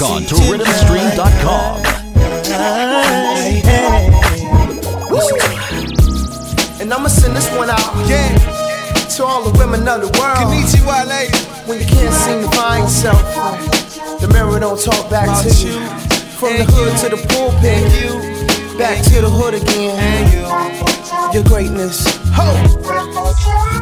Log 0.00 0.10
on 0.10 0.22
to 0.26 0.34
rhythmstream.com. 0.36 1.82
And 6.80 6.92
I'ma 6.92 7.08
send 7.08 7.34
this 7.34 7.50
one 7.56 7.68
out, 7.68 8.08
yeah, 8.08 8.36
to 9.16 9.24
all 9.24 9.42
the 9.42 9.58
women 9.58 9.88
of 9.88 10.00
the 10.02 10.18
world. 10.18 10.38
Konnichiwa, 10.38 11.04
lady. 11.08 11.36
When 11.66 11.80
you 11.80 11.86
can't 11.86 12.14
seem 12.14 12.42
to 12.42 12.56
find 12.56 12.84
yourself, 12.84 13.20
the 14.20 14.28
mirror 14.28 14.60
don't 14.60 14.80
talk 14.80 15.10
back 15.10 15.26
to 15.42 15.48
you. 15.48 15.80
From 16.38 16.56
the 16.56 16.64
hood 16.64 16.96
to 16.98 17.16
the 17.16 17.26
pulpit, 17.34 18.27
back 18.78 19.02
to 19.02 19.20
the 19.20 19.28
hood 19.28 19.54
again. 19.54 20.30
Your 21.34 21.42
greatness, 21.42 22.06
ho. 22.30 22.46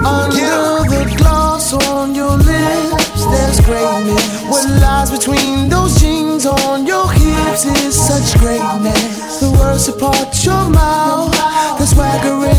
Under 0.01 0.89
the 0.89 1.15
gloss 1.19 1.75
on 1.75 2.15
your 2.15 2.37
lips, 2.39 3.25
there's 3.27 3.61
greatness. 3.61 4.43
What 4.49 4.65
lies 4.81 5.11
between 5.11 5.69
those 5.69 6.01
jeans 6.01 6.47
on 6.47 6.87
your 6.87 7.13
hips 7.13 7.67
is 7.67 7.95
such 7.95 8.41
greatness. 8.41 9.41
The 9.41 9.51
words 9.53 9.87
apart 9.89 10.33
your 10.43 10.65
mouth, 10.71 11.33
the 11.79 11.87
swagger 11.87 12.56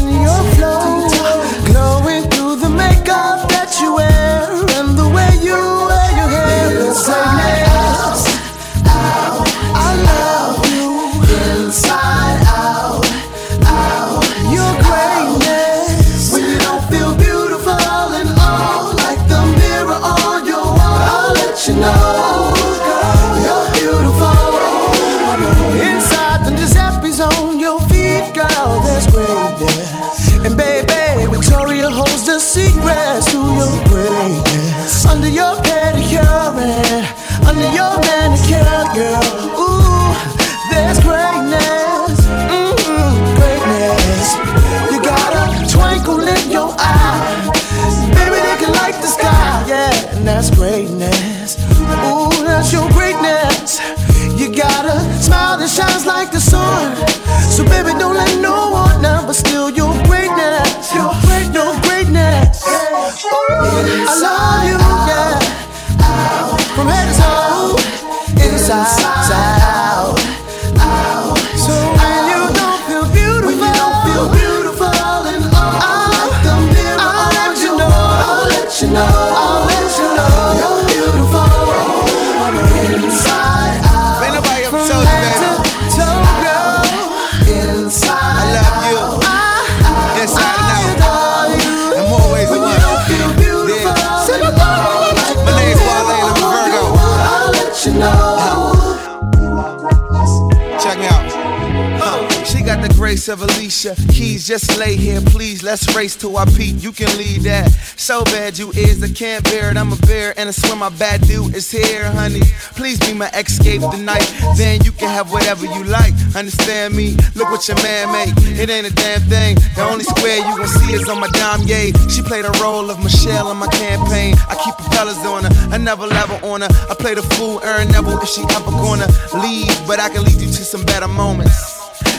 grace 103.07 103.29
of 103.29 103.41
Alicia 103.41 103.95
Keys. 104.11 104.45
Just 104.45 104.77
lay 104.77 104.97
here, 104.97 105.21
please. 105.21 105.63
Let's 105.63 105.95
race 105.95 106.13
to 106.17 106.35
our 106.35 106.45
peak. 106.45 106.83
You 106.83 106.91
can 106.91 107.07
lead 107.17 107.43
that. 107.43 107.71
So 107.95 108.21
bad 108.25 108.59
you 108.59 108.71
is, 108.71 109.01
I 109.01 109.07
can't 109.07 109.45
bear 109.45 109.71
it. 109.71 109.77
I'm 109.77 109.93
a 109.93 109.95
bear, 110.11 110.33
and 110.37 110.49
I 110.49 110.51
swear 110.51 110.75
my 110.75 110.89
bad 110.89 111.21
dude 111.21 111.55
is 111.55 111.71
here, 111.71 112.03
honey. 112.11 112.41
Please 112.75 112.99
be 112.99 113.13
my 113.13 113.29
escape 113.29 113.79
tonight. 113.79 114.27
Then 114.57 114.83
you 114.83 114.91
can 114.91 115.07
have 115.07 115.31
whatever 115.31 115.65
you 115.65 115.85
like. 115.85 116.13
Understand 116.35 116.97
me? 116.97 117.15
Look 117.33 117.49
what 117.49 117.65
your 117.69 117.77
man 117.77 118.11
make. 118.11 118.35
It 118.59 118.69
ain't 118.69 118.87
a 118.91 118.93
damn 118.93 119.21
thing. 119.21 119.55
The 119.77 119.87
only 119.89 120.03
square 120.03 120.39
you 120.43 120.57
gon' 120.57 120.67
see 120.67 120.91
is 120.91 121.07
on 121.07 121.21
my 121.21 121.29
dime 121.29 121.63
yay. 121.63 121.93
She 122.09 122.21
played 122.21 122.43
a 122.43 122.51
role 122.59 122.91
of 122.91 123.01
Michelle 123.01 123.49
in 123.51 123.57
my 123.57 123.67
campaign. 123.67 124.35
I 124.51 124.59
keep 124.59 124.75
propellers 124.75 125.23
on 125.23 125.45
her, 125.45 125.53
I 125.71 125.77
never 125.77 126.07
level 126.07 126.43
on 126.51 126.59
her. 126.59 126.71
I 126.91 126.93
play 126.93 127.15
the 127.15 127.23
fool, 127.23 127.61
earn 127.63 127.87
never 127.87 128.21
if 128.21 128.27
she 128.27 128.43
ever 128.51 128.71
gonna 128.83 129.07
leave. 129.39 129.71
But 129.87 130.01
I 130.01 130.09
can 130.09 130.25
lead 130.25 130.41
you 130.41 130.51
to 130.51 130.63
some 130.67 130.83
better 130.83 131.07
moments. 131.07 131.76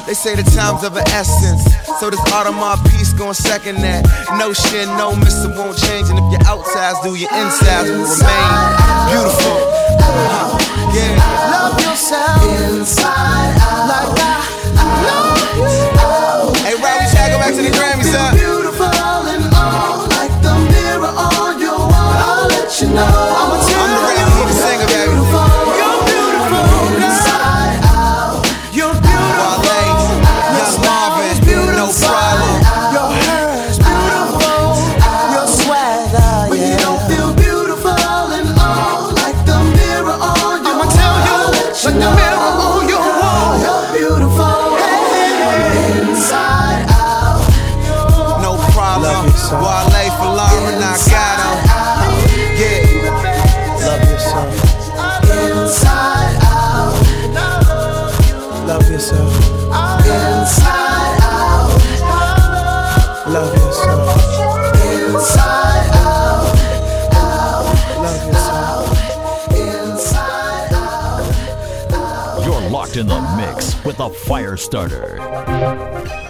They 0.09 0.15
say 0.15 0.35
the 0.35 0.43
time's 0.57 0.85
of 0.85 0.97
an 0.97 1.05
essence. 1.09 1.61
So 2.01 2.09
this 2.09 2.19
Audemars 2.33 2.81
piece 2.89 3.13
gon' 3.13 3.35
second 3.35 3.77
that. 3.85 4.09
No 4.41 4.55
shit, 4.55 4.89
no 4.97 5.15
mister 5.15 5.53
won't 5.53 5.77
change. 5.77 6.09
And 6.09 6.17
if 6.17 6.25
your 6.33 6.41
outsides 6.49 6.97
do, 7.05 7.13
your 7.13 7.29
insides 7.29 7.93
will 7.93 8.09
remain 8.09 8.49
beautiful. 9.13 9.69
Uh-huh. 10.01 10.97
Yeah. 10.97 11.13
Love 11.53 11.77
yourself 11.85 12.41
inside 12.73 13.53
out. 13.61 13.85
Like 13.85 14.17
I 14.17 14.89
love 15.05 15.37
you. 15.61 16.65
Hey, 16.65 16.73
Rob, 16.81 17.05
we 17.05 17.07
try 17.13 17.29
to 17.29 17.37
go 17.37 17.45
back 17.45 17.53
to 17.53 17.61
the 17.61 17.69
Grammys, 17.77 18.09
huh? 18.09 18.38
Starter. 74.59 75.88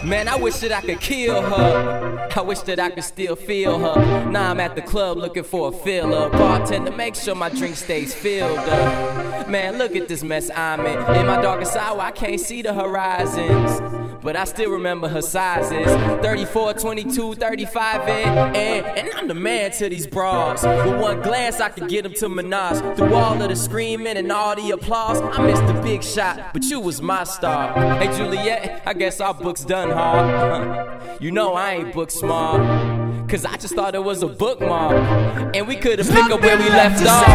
Man, 0.08 0.26
I 0.26 0.36
wish 0.36 0.56
that 0.60 0.72
I 0.72 0.80
could 0.80 1.00
kill 1.00 1.42
her. 1.42 2.28
I 2.34 2.40
wish 2.40 2.60
that 2.60 2.80
I 2.80 2.88
could 2.88 3.04
still 3.04 3.36
feel 3.36 3.78
her. 3.78 4.30
Now 4.30 4.52
I'm 4.52 4.58
at 4.58 4.74
the 4.74 4.80
club 4.80 5.18
looking 5.18 5.44
for 5.44 5.68
a 5.68 5.72
filler. 5.72 6.30
Bartender, 6.30 6.92
make 6.92 7.14
sure 7.14 7.34
my 7.34 7.50
drink 7.50 7.76
stays 7.76 8.14
filled 8.14 8.58
up. 8.58 9.48
Man, 9.50 9.76
look 9.76 9.94
at 9.96 10.08
this 10.08 10.22
mess 10.22 10.50
I'm 10.54 10.86
in. 10.86 10.98
In 11.16 11.26
my 11.26 11.42
darkest 11.42 11.76
hour, 11.76 12.00
I 12.00 12.10
can't 12.10 12.40
see 12.40 12.62
the 12.62 12.72
horizons. 12.72 13.82
But 14.22 14.34
I 14.34 14.44
still 14.44 14.70
remember 14.70 15.08
her 15.08 15.22
sizes 15.22 15.86
34, 16.22 16.74
22, 16.74 17.34
35, 17.34 18.00
and, 18.08 18.56
and, 18.56 18.86
and 18.98 19.10
I'm 19.14 19.28
the 19.28 19.34
man 19.34 19.70
to 19.72 19.88
these 19.88 20.06
bras. 20.06 20.64
With 20.64 21.00
one 21.00 21.22
glance, 21.22 21.60
I 21.60 21.68
could 21.68 21.88
get 21.88 22.02
them 22.02 22.14
to 22.14 22.28
Minaj. 22.28 22.96
Through 22.96 23.14
all 23.14 23.40
of 23.40 23.48
the 23.48 23.54
screaming 23.54 24.16
and 24.16 24.30
all 24.32 24.56
the 24.56 24.72
applause, 24.72 25.20
I 25.20 25.46
missed 25.46 25.66
the 25.66 25.80
big 25.82 26.02
shot, 26.02 26.52
but 26.52 26.64
you 26.64 26.80
was 26.80 27.00
my 27.00 27.24
star. 27.24 27.72
Hey, 27.98 28.14
Juliet, 28.16 28.82
I 28.84 28.92
guess 28.92 29.20
our 29.20 29.34
book's 29.34 29.64
done 29.64 29.90
hard. 29.98 31.20
you 31.20 31.30
know 31.30 31.54
I 31.54 31.74
ain't 31.74 31.92
book 31.92 32.10
smart. 32.10 32.60
Cause 33.28 33.44
I 33.44 33.56
just 33.58 33.74
thought 33.74 33.94
it 33.94 34.02
was 34.02 34.22
a 34.22 34.28
bookmark. 34.28 35.54
And 35.54 35.68
we 35.68 35.76
could've 35.76 36.08
picked 36.08 36.30
up 36.30 36.40
where 36.40 36.56
we 36.56 36.68
left 36.70 37.04
off. 37.06 37.26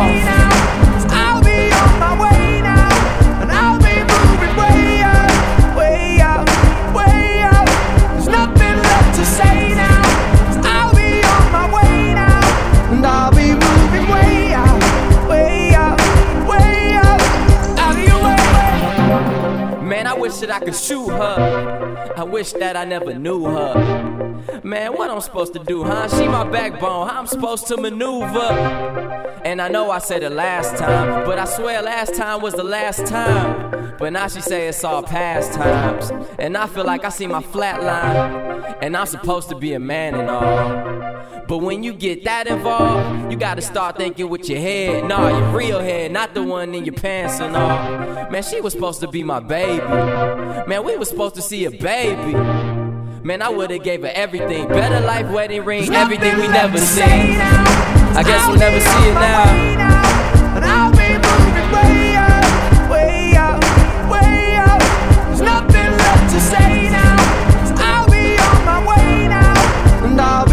I'll 1.21 1.43
be 1.43 1.71
on 1.71 1.99
my 1.99 2.13
way 2.23 2.61
now, 2.61 3.41
and 3.41 3.51
I'll 3.51 3.77
be 3.77 3.95
moving 4.11 4.55
way 4.61 5.01
out, 5.03 5.77
way 5.77 6.19
out, 6.19 6.47
way 6.97 7.41
out. 7.51 7.67
There's 8.13 8.27
nothing 8.27 8.75
left 8.89 9.15
to 9.19 9.25
say 9.25 9.75
now. 9.75 10.01
I'll 10.63 10.95
be 10.95 11.21
on 11.35 11.45
my 11.51 11.65
way 11.75 12.13
now, 12.15 12.41
and 12.93 13.05
I'll 13.05 13.31
be 13.31 13.42
wish 20.23 20.37
that 20.37 20.51
I 20.51 20.59
could 20.61 20.73
shoot 20.73 21.09
her. 21.09 22.13
I 22.15 22.23
wish 22.23 22.53
that 22.53 22.77
I 22.77 22.85
never 22.85 23.13
knew 23.13 23.43
her. 23.43 24.61
Man, 24.63 24.93
what 24.93 25.09
I'm 25.09 25.19
supposed 25.19 25.51
to 25.51 25.59
do, 25.59 25.83
huh? 25.83 26.07
She 26.17 26.29
my 26.29 26.49
backbone, 26.49 27.09
how 27.09 27.19
I'm 27.19 27.27
supposed 27.27 27.67
to 27.67 27.75
maneuver. 27.75 28.39
And 29.43 29.61
I 29.61 29.67
know 29.67 29.91
I 29.91 29.99
said 29.99 30.23
it 30.23 30.29
last 30.29 30.77
time, 30.77 31.25
but 31.25 31.39
I 31.39 31.43
swear 31.43 31.81
last 31.81 32.15
time 32.15 32.41
was 32.41 32.53
the 32.53 32.63
last 32.63 33.05
time. 33.05 33.97
But 33.99 34.13
now 34.13 34.29
she 34.29 34.39
say 34.39 34.69
it's 34.69 34.81
all 34.85 35.03
past 35.03 35.51
times. 35.51 36.09
And 36.39 36.55
I 36.55 36.67
feel 36.67 36.85
like 36.85 37.03
I 37.03 37.09
see 37.09 37.27
my 37.27 37.41
flat 37.41 37.83
line. 37.83 38.75
And 38.81 38.95
I'm 38.95 39.07
supposed 39.07 39.49
to 39.49 39.57
be 39.57 39.73
a 39.73 39.79
man 39.79 40.15
and 40.15 40.29
all. 40.29 41.02
But 41.47 41.57
when 41.57 41.83
you 41.83 41.93
get 41.93 42.23
that 42.23 42.47
involved, 42.47 43.31
you 43.31 43.37
gotta 43.37 43.61
start 43.61 43.97
thinking 43.97 44.29
with 44.29 44.49
your 44.49 44.59
head. 44.59 45.07
Nah, 45.07 45.27
your 45.27 45.57
real 45.57 45.79
head, 45.79 46.11
not 46.11 46.33
the 46.33 46.41
one 46.41 46.73
in 46.73 46.85
your 46.85 46.95
pants 46.95 47.39
and 47.39 47.55
all. 47.55 48.31
Man, 48.31 48.43
she 48.43 48.61
was 48.61 48.73
supposed 48.73 49.01
to 49.01 49.07
be 49.07 49.23
my 49.23 49.39
baby. 49.39 49.85
Man, 50.67 50.83
we 50.83 50.95
was 50.95 51.09
supposed 51.09 51.35
to 51.35 51.41
see 51.41 51.65
a 51.65 51.71
baby. 51.71 52.33
Man, 53.23 53.41
I 53.41 53.49
would've 53.49 53.83
gave 53.83 54.01
her 54.01 54.11
everything. 54.13 54.67
Better 54.67 54.99
life, 55.05 55.29
wedding 55.31 55.63
ring, 55.65 55.93
everything 55.93 56.37
we 56.37 56.47
never 56.47 56.77
seen. 56.77 57.39
I 58.15 58.23
guess 58.23 58.47
we'll 58.47 58.57
never 58.57 58.79
see 58.79 59.09
it 59.09 59.13
now. 59.13 59.93
I'll 60.65 60.91
be 60.91 61.13
moving 61.13 61.71
way 61.71 62.15
out, 62.15 62.89
way 62.89 63.33
out, 63.35 63.59
way 64.09 64.55
out. 64.55 64.79
There's 65.27 65.41
nothing 65.41 65.91
left 65.91 66.33
to 66.33 66.39
say 66.39 66.89
now. 66.89 67.15
I'll 67.77 68.09
be 68.09 68.37
on 68.37 68.65
my 68.65 68.79
way 68.87 69.27
now, 69.27 70.05
and 70.05 70.21
I'll 70.21 70.45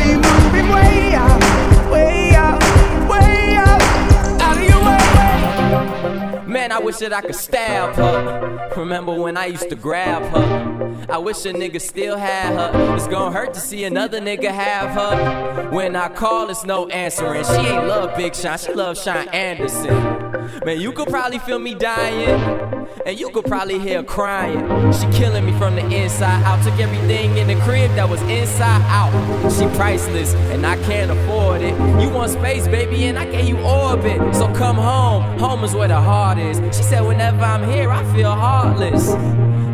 wish 6.80 6.96
that 6.98 7.12
I 7.12 7.20
could 7.20 7.34
stab 7.34 7.94
her. 7.96 8.70
Remember 8.76 9.14
when 9.14 9.36
I 9.36 9.46
used 9.46 9.68
to 9.70 9.76
grab 9.76 10.22
her? 10.32 11.06
I 11.08 11.18
wish 11.18 11.44
a 11.44 11.52
nigga 11.52 11.80
still 11.80 12.16
had 12.16 12.54
her. 12.54 12.94
It's 12.94 13.08
gonna 13.08 13.32
hurt 13.32 13.54
to 13.54 13.60
see 13.60 13.84
another 13.84 14.20
nigga 14.20 14.50
have 14.50 14.90
her. 14.90 15.70
When 15.70 15.96
I 15.96 16.08
call, 16.08 16.48
it's 16.50 16.64
no 16.64 16.88
answering. 16.88 17.44
She 17.44 17.52
ain't 17.52 17.86
love 17.86 18.16
Big 18.16 18.34
Sean, 18.34 18.58
she 18.58 18.72
love 18.72 18.98
Sean 18.98 19.28
Anderson. 19.28 20.30
Man, 20.64 20.80
you 20.80 20.92
could 20.92 21.08
probably 21.08 21.38
feel 21.38 21.58
me 21.58 21.74
dying. 21.74 22.78
And 23.06 23.18
you 23.18 23.30
could 23.30 23.46
probably 23.46 23.78
hear 23.78 23.98
her 23.98 24.02
crying. 24.02 24.92
She 24.92 25.06
killing 25.18 25.46
me 25.46 25.52
from 25.58 25.74
the 25.74 25.86
inside 25.86 26.42
out. 26.44 26.62
Took 26.64 26.78
everything 26.78 27.36
in 27.38 27.46
the 27.48 27.54
crib 27.64 27.90
that 27.94 28.08
was 28.08 28.20
inside 28.22 28.82
out. 28.88 29.10
She 29.52 29.66
priceless, 29.76 30.34
and 30.52 30.66
I 30.66 30.76
can't 30.84 31.10
afford 31.10 31.62
it. 31.62 31.72
You 32.00 32.10
want 32.10 32.32
space, 32.32 32.66
baby, 32.68 33.04
and 33.04 33.18
I 33.18 33.30
gave 33.30 33.48
you 33.48 33.58
orbit. 33.60 34.34
So 34.34 34.52
come 34.54 34.76
home. 34.76 35.38
Home 35.38 35.64
is 35.64 35.74
where 35.74 35.88
the 35.88 36.00
heart 36.00 36.38
is. 36.38 36.60
She 36.72 36.82
said, 36.82 37.00
whenever 37.04 37.42
I'm 37.42 37.68
here, 37.68 37.90
I 37.90 38.02
feel 38.14 38.32
heartless. 38.32 39.06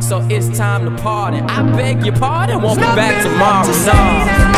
So 0.07 0.27
it's 0.31 0.57
time 0.57 0.85
to 0.85 1.03
party. 1.03 1.39
I 1.39 1.63
beg 1.77 2.05
your 2.05 2.17
pardon, 2.17 2.63
won't 2.63 2.79
be 2.79 2.85
back 2.85 3.23
tomorrow. 3.23 4.53
No. 4.53 4.56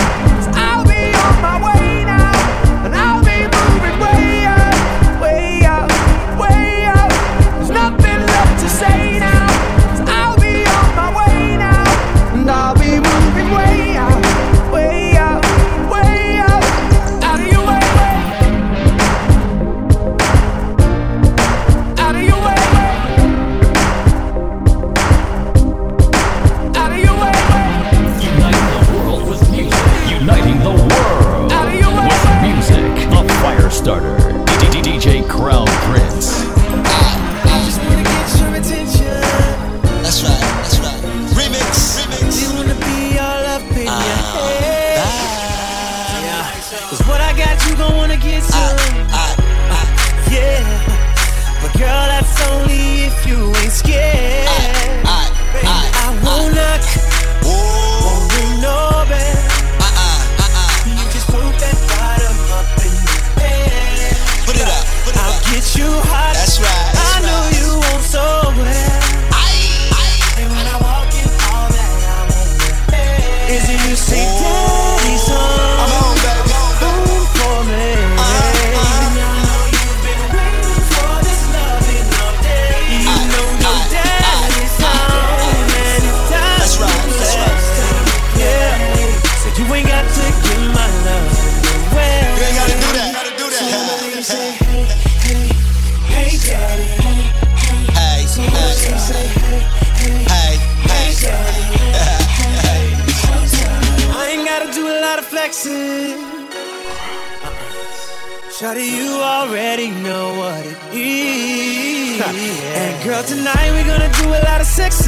Shawty, 108.58 108.90
you 108.90 109.20
already 109.22 109.88
know 110.02 110.34
what 110.34 110.66
it 110.66 110.76
is. 110.92 112.18
And 112.74 113.04
girl, 113.04 113.22
tonight 113.22 113.70
we're 113.70 113.86
gonna 113.86 114.10
do 114.20 114.28
a 114.30 114.42
lot 114.50 114.60
of 114.60 114.66
sexing. 114.66 115.06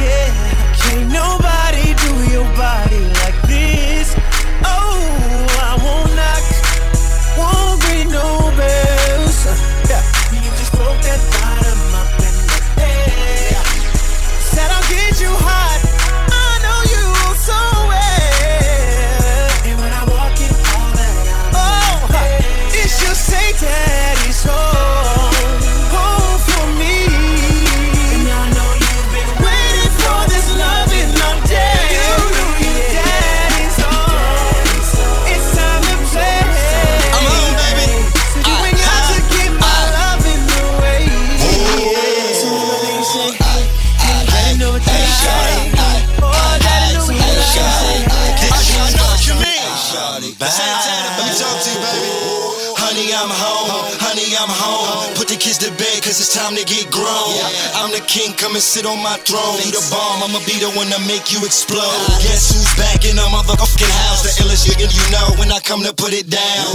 Yeah, 0.00 0.32
can't 0.80 1.12
nobody 1.12 1.92
do 2.00 2.32
your 2.32 2.48
body 2.56 3.04
like 3.20 3.25
kids 56.16 56.28
to 56.28 56.38
bed, 56.38 56.56
cause 56.56 56.56
it's 56.56 56.56
time 56.56 56.56
to 56.56 56.64
get 56.64 56.90
grown. 56.90 57.36
I'm 57.76 57.92
the 57.92 58.00
king, 58.06 58.32
come 58.36 58.54
and 58.54 58.62
sit 58.62 58.86
on 58.86 59.02
my 59.02 59.16
throne. 59.24 59.60
You 59.64 59.72
the 59.72 59.84
bomb, 59.92 60.24
I'ma 60.24 60.40
be 60.46 60.56
the 60.58 60.70
one 60.72 60.88
to 60.88 61.00
make 61.06 61.32
you 61.32 61.44
explode. 61.44 61.82
Guess 62.22 62.52
who's 62.52 62.72
back 62.76 63.04
in 63.04 63.16
the 63.16 63.26
motherfucking 63.28 63.92
house? 64.08 64.24
The 64.24 64.32
illest 64.44 64.68
nigga 64.68 64.88
you 64.88 65.04
know 65.12 65.36
when 65.38 65.52
I 65.52 65.60
come 65.60 65.82
to 65.84 65.92
put 65.92 66.12
it 66.12 66.28
down. 66.30 66.66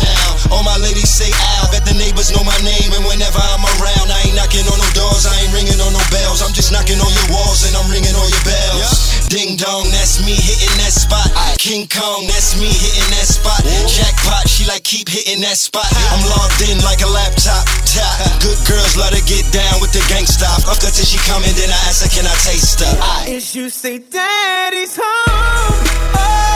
Now, 0.00 0.56
all 0.56 0.64
my 0.64 0.76
ladies 0.78 1.08
say 1.08 1.30
ow. 1.32 1.70
Bet 1.72 1.84
the 1.84 1.94
neighbors 1.94 2.32
know 2.32 2.44
my 2.44 2.56
name, 2.60 2.90
and 2.92 3.04
whenever 3.06 3.40
I'm 3.40 3.64
around, 3.80 4.08
I 4.10 4.20
ain't 4.26 4.36
knocking 4.36 4.66
on 4.68 4.78
no 4.78 4.88
doors, 4.92 5.24
I 5.26 5.34
ain't 5.40 5.52
ringing 5.54 5.80
on 5.80 5.92
no 5.92 6.02
bells. 6.10 6.42
I'm 6.42 6.52
just 6.52 6.72
knocking 6.72 7.00
on 7.00 7.10
your 7.10 7.28
walls, 7.32 7.64
and 7.64 7.72
I'm 7.76 7.88
ringing 7.88 8.14
on 8.14 8.28
your 8.28 8.44
bells. 8.44 9.19
Ding 9.30 9.54
dong, 9.54 9.86
that's 9.94 10.18
me 10.26 10.34
hitting 10.34 10.74
that 10.82 10.90
spot. 10.90 11.30
King 11.54 11.86
Kong, 11.86 12.26
that's 12.26 12.58
me 12.58 12.66
hitting 12.66 13.14
that 13.14 13.30
spot. 13.30 13.62
Jackpot, 13.86 14.50
she 14.50 14.66
like 14.66 14.82
keep 14.82 15.06
hitting 15.06 15.38
that 15.46 15.54
spot. 15.54 15.86
I'm 16.10 16.18
logged 16.34 16.58
in 16.66 16.82
like 16.82 16.98
a 16.98 17.06
laptop. 17.06 17.62
Top. 17.86 18.42
Good 18.42 18.58
girls 18.66 18.98
love 18.98 19.14
to 19.14 19.22
get 19.30 19.46
down 19.54 19.78
with 19.78 19.94
the 19.94 20.02
gangsta. 20.10 20.50
Fuck 20.66 20.82
her 20.82 20.90
till 20.90 21.06
she 21.06 21.22
coming, 21.30 21.54
then 21.54 21.70
I 21.70 21.78
ask 21.86 22.02
her, 22.02 22.10
can 22.10 22.26
I 22.26 22.34
taste 22.42 22.82
her? 22.82 22.90
Is 23.30 23.54
you 23.54 23.70
say 23.70 24.02
daddy's 24.02 24.98
home, 24.98 25.78
oh, 26.18 26.49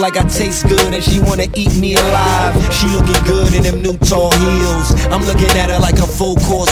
like 0.00 0.16
I 0.16 0.24
taste 0.24 0.66
good 0.66 0.94
and 0.94 1.04
she 1.04 1.20
wanna 1.20 1.46
eat 1.54 1.76
me 1.76 1.94
alive. 1.94 2.56
She 2.72 2.88
looking 2.88 3.22
good 3.24 3.52
in 3.52 3.62
them 3.62 3.82
new 3.82 3.96
tall 3.98 4.32
heels. 4.32 4.96
I'm 5.12 5.22
looking 5.28 5.52
at 5.60 5.68
her 5.68 5.78
like 5.78 5.98
a 5.98 6.06
full 6.06 6.36
course 6.48 6.69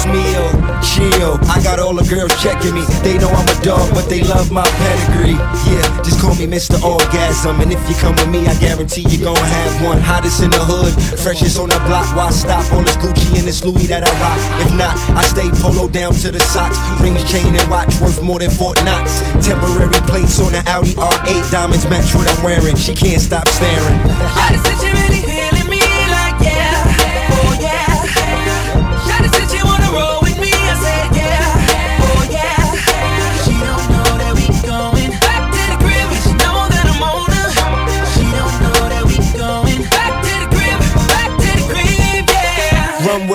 got 1.68 1.80
all 1.84 1.92
the 1.92 2.08
girls 2.08 2.32
checking 2.40 2.72
me. 2.72 2.80
They 3.04 3.20
know 3.20 3.28
I'm 3.28 3.44
a 3.44 3.56
dog, 3.60 3.92
but 3.92 4.08
they 4.08 4.24
love 4.24 4.50
my 4.50 4.64
pedigree. 4.80 5.36
Yeah, 5.68 5.84
just 6.00 6.16
call 6.16 6.32
me 6.40 6.48
Mr. 6.48 6.80
Orgasm, 6.80 7.60
and 7.60 7.68
if 7.68 7.82
you 7.84 7.94
come 8.00 8.16
with 8.16 8.30
me, 8.32 8.46
I 8.48 8.56
guarantee 8.56 9.04
you 9.04 9.20
gon' 9.20 9.36
have 9.36 9.84
one. 9.84 10.00
Hottest 10.00 10.40
in 10.40 10.48
the 10.48 10.64
hood, 10.64 10.96
freshest 11.20 11.60
on 11.60 11.68
the 11.68 11.76
block. 11.84 12.08
Why 12.16 12.30
stop? 12.30 12.64
on 12.72 12.84
this 12.84 12.96
Gucci 12.96 13.36
and 13.36 13.46
this 13.46 13.62
Louis 13.64 13.86
that 13.92 14.00
I 14.00 14.12
rock. 14.24 14.40
If 14.64 14.72
not, 14.80 14.96
I 15.12 15.22
stay 15.28 15.48
polo 15.60 15.88
down 15.88 16.14
to 16.24 16.32
the 16.32 16.40
socks. 16.40 16.78
Rings, 17.02 17.24
chain, 17.30 17.52
and 17.52 17.68
watch 17.70 17.92
worth 18.00 18.22
more 18.22 18.38
than 18.38 18.50
Fort 18.50 18.80
Knox. 18.84 19.20
Temporary 19.44 20.00
plates 20.08 20.40
on 20.40 20.52
the 20.52 20.62
Audi 20.72 20.96
R8. 20.96 21.52
Diamonds 21.52 21.84
match 21.92 22.14
what 22.14 22.28
I'm 22.32 22.40
wearing. 22.42 22.76
She 22.76 22.94
can't 22.94 23.20
stop 23.20 23.46
staring. 23.48 23.98
Shawty 24.38 24.97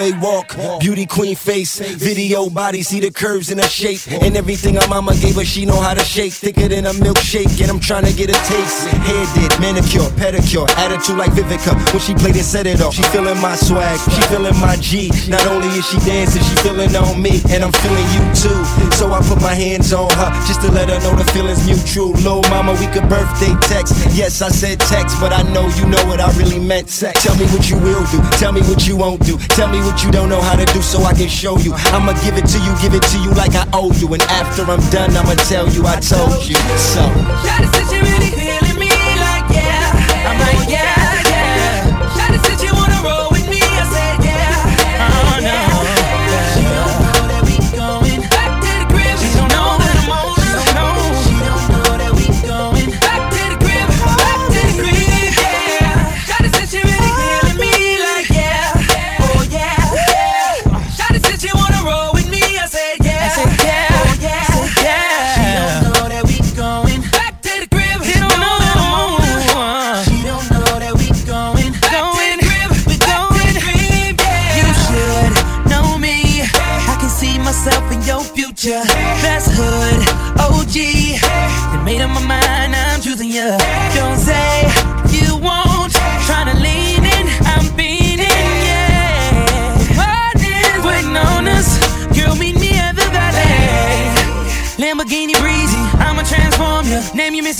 Runway 0.04 0.20
walk, 0.20 0.56
beauty 0.80 1.06
queen 1.06 1.36
face, 1.36 1.80
video 1.80 2.49
body, 2.49 2.82
see 2.82 2.99
the 2.99 3.12
curves 3.12 3.49
in 3.51 3.58
her 3.58 3.68
shape, 3.68 4.01
and 4.12 4.36
everything 4.36 4.76
her 4.76 4.88
mama 4.89 5.16
gave 5.16 5.36
her, 5.36 5.45
she 5.45 5.66
know 5.66 5.80
how 5.80 5.93
to 5.93 6.04
shake, 6.04 6.34
thicker 6.34 6.68
than 6.68 6.86
a 6.86 6.91
milkshake, 6.91 7.62
and 7.62 7.72
I'm 7.72 7.80
trying 7.80 8.06
to 8.06 8.14
get 8.14 8.30
a 8.30 8.34
taste. 8.34 8.88
Hair 8.88 9.26
did, 9.34 9.60
manicure, 9.62 10.10
pedicure, 10.20 10.68
attitude 10.76 11.18
like 11.18 11.32
Vivica. 11.32 11.74
When 11.93 12.01
she 12.01 12.14
played 12.16 12.36
it, 12.36 12.43
set 12.43 12.68
it 12.68 12.82
off. 12.82 12.93
She 12.93 13.04
feeling 13.04 13.39
my 13.39 13.56
swag, 13.56 13.97
she 14.12 14.22
feeling 14.28 14.58
my 14.60 14.76
G. 14.78 15.10
Not 15.30 15.45
only 15.47 15.68
is 15.80 15.88
she 15.88 15.97
dancing, 15.99 16.43
she 16.43 16.56
feeling 16.58 16.93
on 16.95 17.22
me, 17.22 17.39
and 17.49 17.64
I'm 17.64 17.72
feeling 17.72 18.08
you 18.12 18.24
too. 18.36 18.60
So 18.99 19.12
I 19.12 19.22
put 19.24 19.39
my 19.41 19.56
hands 19.56 19.93
on 19.93 20.10
her 20.12 20.32
just 20.47 20.62
to 20.62 20.72
let 20.72 20.89
her 20.89 20.99
know 20.99 21.16
the 21.16 21.26
feeling's 21.32 21.66
mutual. 21.66 22.12
Lil 22.28 22.41
mama, 22.49 22.74
we 22.74 22.88
could 22.91 23.08
birthday 23.08 23.56
text. 23.72 23.95
Yes, 24.12 24.41
I 24.41 24.49
said 24.49 24.80
text, 24.82 25.20
but 25.22 25.32
I 25.32 25.43
know 25.54 25.68
you 25.80 25.86
know 25.88 26.04
what 26.06 26.20
I 26.20 26.30
really 26.38 26.60
meant. 26.60 26.89
Sex. 26.89 27.24
Tell 27.24 27.36
me 27.38 27.45
what 27.47 27.70
you 27.70 27.78
will 27.78 28.04
do, 28.12 28.20
tell 28.38 28.51
me 28.51 28.62
what 28.62 28.86
you 28.88 28.97
won't 28.97 29.24
do, 29.26 29.38
tell 29.56 29.70
me 29.70 29.80
what 29.80 29.93
you 30.02 30.12
don't 30.12 30.30
know 30.30 30.41
how 30.41 30.56
to 30.56 30.66
do 30.74 30.82
so 30.82 31.04
I 31.04 31.14
can 31.14 31.28
show 31.28 31.58
you. 31.60 31.74
I'ma 31.91 32.14
give 32.24 32.38
it 32.38 32.48
to 32.48 32.60
you, 32.60 32.74
give 32.82 32.94
it 32.94 33.04
to 33.04 33.18
you 33.20 33.32
like 33.32 33.54
I 33.54 33.68
owe 33.74 33.91
you, 33.94 34.08
and 34.14 34.24
after 34.24 34.64
I'm 34.64 34.80
done, 34.89 35.12
I'ma 35.12 35.36
tell 35.44 35.68
you 35.70 35.86
I 35.86 36.00
told 36.00 36.48
you. 36.48 36.56
So. 36.80 37.04
Shawty 37.44 37.68
said 37.76 37.86
she 37.91 38.00
really 38.00 38.32
feeling 38.32 38.80
me 38.80 38.89
like 38.89 39.48
yeah, 39.52 40.30
I'm 40.30 40.39
like 40.39 40.70
yeah. 40.70 41.03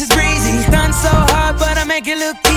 You 0.04 0.10
Breezy. 0.10 0.70
Done 0.70 0.92
so 0.92 1.10
hard, 1.10 1.58
but 1.58 1.78
I 1.78 1.86
make 1.86 2.08
it 2.08 2.18
look 2.18 2.36
easy. 2.46 2.53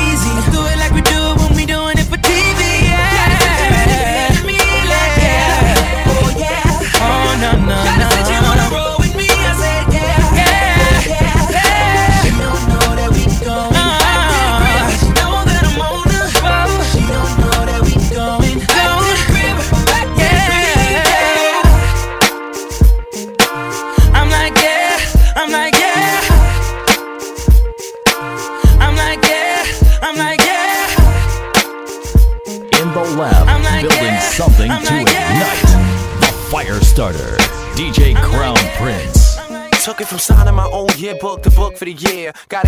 For 41.76 41.84
the 41.84 41.92
year. 41.92 42.32
Got 42.48 42.65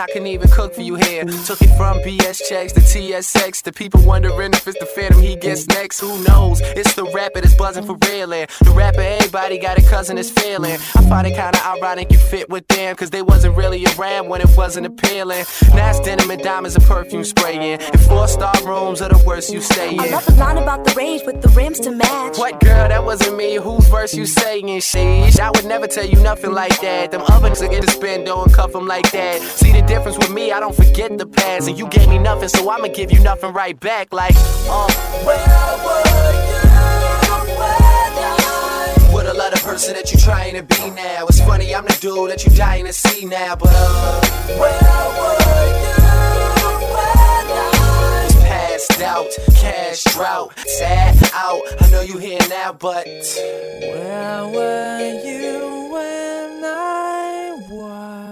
I 0.00 0.06
can 0.06 0.26
even 0.26 0.48
cook 0.48 0.74
for 0.74 0.80
you 0.80 0.94
here. 0.94 1.24
Took 1.44 1.60
it 1.60 1.76
from 1.76 1.98
BS 1.98 2.48
checks 2.48 2.72
to 2.72 2.80
TSX 2.80 3.62
The 3.62 3.72
people 3.72 4.00
wondering 4.02 4.52
if 4.54 4.66
it's 4.66 4.78
the 4.78 4.86
phantom 4.86 5.20
he 5.20 5.36
gets 5.36 5.66
next. 5.68 6.00
Who 6.00 6.24
knows? 6.24 6.62
It's 6.62 6.94
the 6.94 7.04
rapper 7.04 7.42
that's 7.42 7.54
buzzing 7.54 7.84
for 7.84 7.98
real. 8.08 8.32
And 8.32 8.48
the 8.62 8.70
rapper 8.70 9.02
everybody 9.02 9.58
got 9.58 9.78
a 9.78 9.82
cousin 9.82 10.16
that's 10.16 10.30
feeling. 10.30 10.72
I 10.72 11.02
find 11.08 11.26
it 11.26 11.34
kinda 11.34 11.60
ironic 11.66 12.10
you 12.10 12.16
fit 12.18 12.48
with 12.48 12.66
them, 12.68 12.96
cause 12.96 13.10
they 13.10 13.20
wasn't 13.20 13.56
really 13.56 13.84
around 13.98 14.28
when 14.28 14.40
it 14.40 14.48
wasn't 14.56 14.86
appealing. 14.86 15.44
Now 15.74 15.90
it's 15.90 16.00
denim 16.00 16.30
and 16.30 16.42
diamonds 16.42 16.76
and 16.76 16.84
perfume 16.84 17.24
spraying. 17.24 17.78
And 17.80 18.00
four 18.00 18.26
star 18.26 18.54
rooms 18.64 19.02
are 19.02 19.10
the 19.10 19.22
worst 19.26 19.52
you 19.52 19.60
stay 19.60 19.98
I 19.98 20.06
love 20.06 20.24
the 20.24 20.34
line 20.36 20.56
about 20.56 20.84
the 20.84 20.94
range 20.94 21.24
with 21.26 21.42
the 21.42 21.48
rims 21.50 21.78
to 21.80 21.90
match. 21.90 22.38
What 22.38 22.60
girl, 22.60 22.88
that 22.88 23.04
wasn't 23.04 23.36
me. 23.36 23.56
Whose 23.56 23.86
verse 23.88 24.14
you 24.14 24.24
saying? 24.24 24.66
Sheesh, 24.80 25.38
I 25.38 25.50
would 25.50 25.66
never 25.66 25.86
tell 25.86 26.06
you 26.06 26.18
nothing 26.22 26.52
like 26.52 26.80
that. 26.80 27.10
Them 27.10 27.22
other 27.28 27.50
niggas 27.50 27.70
get 27.70 27.82
to 27.82 27.90
spend 27.90 28.26
don't 28.26 28.52
cuff 28.52 28.72
them 28.72 28.86
like 28.86 29.10
that. 29.12 29.42
See 29.42 29.72
the 29.72 29.82
difference 29.90 30.16
with 30.18 30.30
me, 30.30 30.52
I 30.52 30.60
don't 30.60 30.74
forget 30.74 31.18
the 31.18 31.26
past. 31.26 31.68
And 31.68 31.76
you 31.76 31.88
gave 31.88 32.08
me 32.08 32.18
nothing, 32.18 32.48
so 32.48 32.70
I'ma 32.70 32.86
give 32.94 33.10
you 33.10 33.20
nothing 33.20 33.52
right 33.52 33.78
back. 33.78 34.12
Like, 34.12 34.36
uh, 34.68 34.86
With 39.12 39.26
a 39.26 39.34
lot 39.34 39.52
of 39.52 39.62
person 39.64 39.94
that 39.94 40.12
you 40.12 40.18
trying 40.18 40.54
to 40.54 40.62
be 40.62 40.90
now. 40.90 41.26
It's 41.26 41.40
funny, 41.40 41.74
I'm 41.74 41.84
the 41.84 41.98
dude 42.00 42.30
that 42.30 42.44
you 42.46 42.52
dying 42.54 42.86
to 42.86 42.92
see 42.92 43.26
now. 43.26 43.56
But, 43.56 43.70
uh, 43.72 44.20
was 48.20 48.34
passed 48.44 49.00
out, 49.02 49.30
cash 49.56 50.04
drought, 50.14 50.56
sad 50.68 51.16
out. 51.34 51.62
I 51.80 51.90
know 51.90 52.02
you 52.02 52.18
here 52.18 52.38
now, 52.48 52.72
but 52.72 53.06
Where 53.06 54.46
were 54.54 55.20
you 55.24 55.88
when 55.92 56.64
I 56.64 57.58
was? 57.68 58.29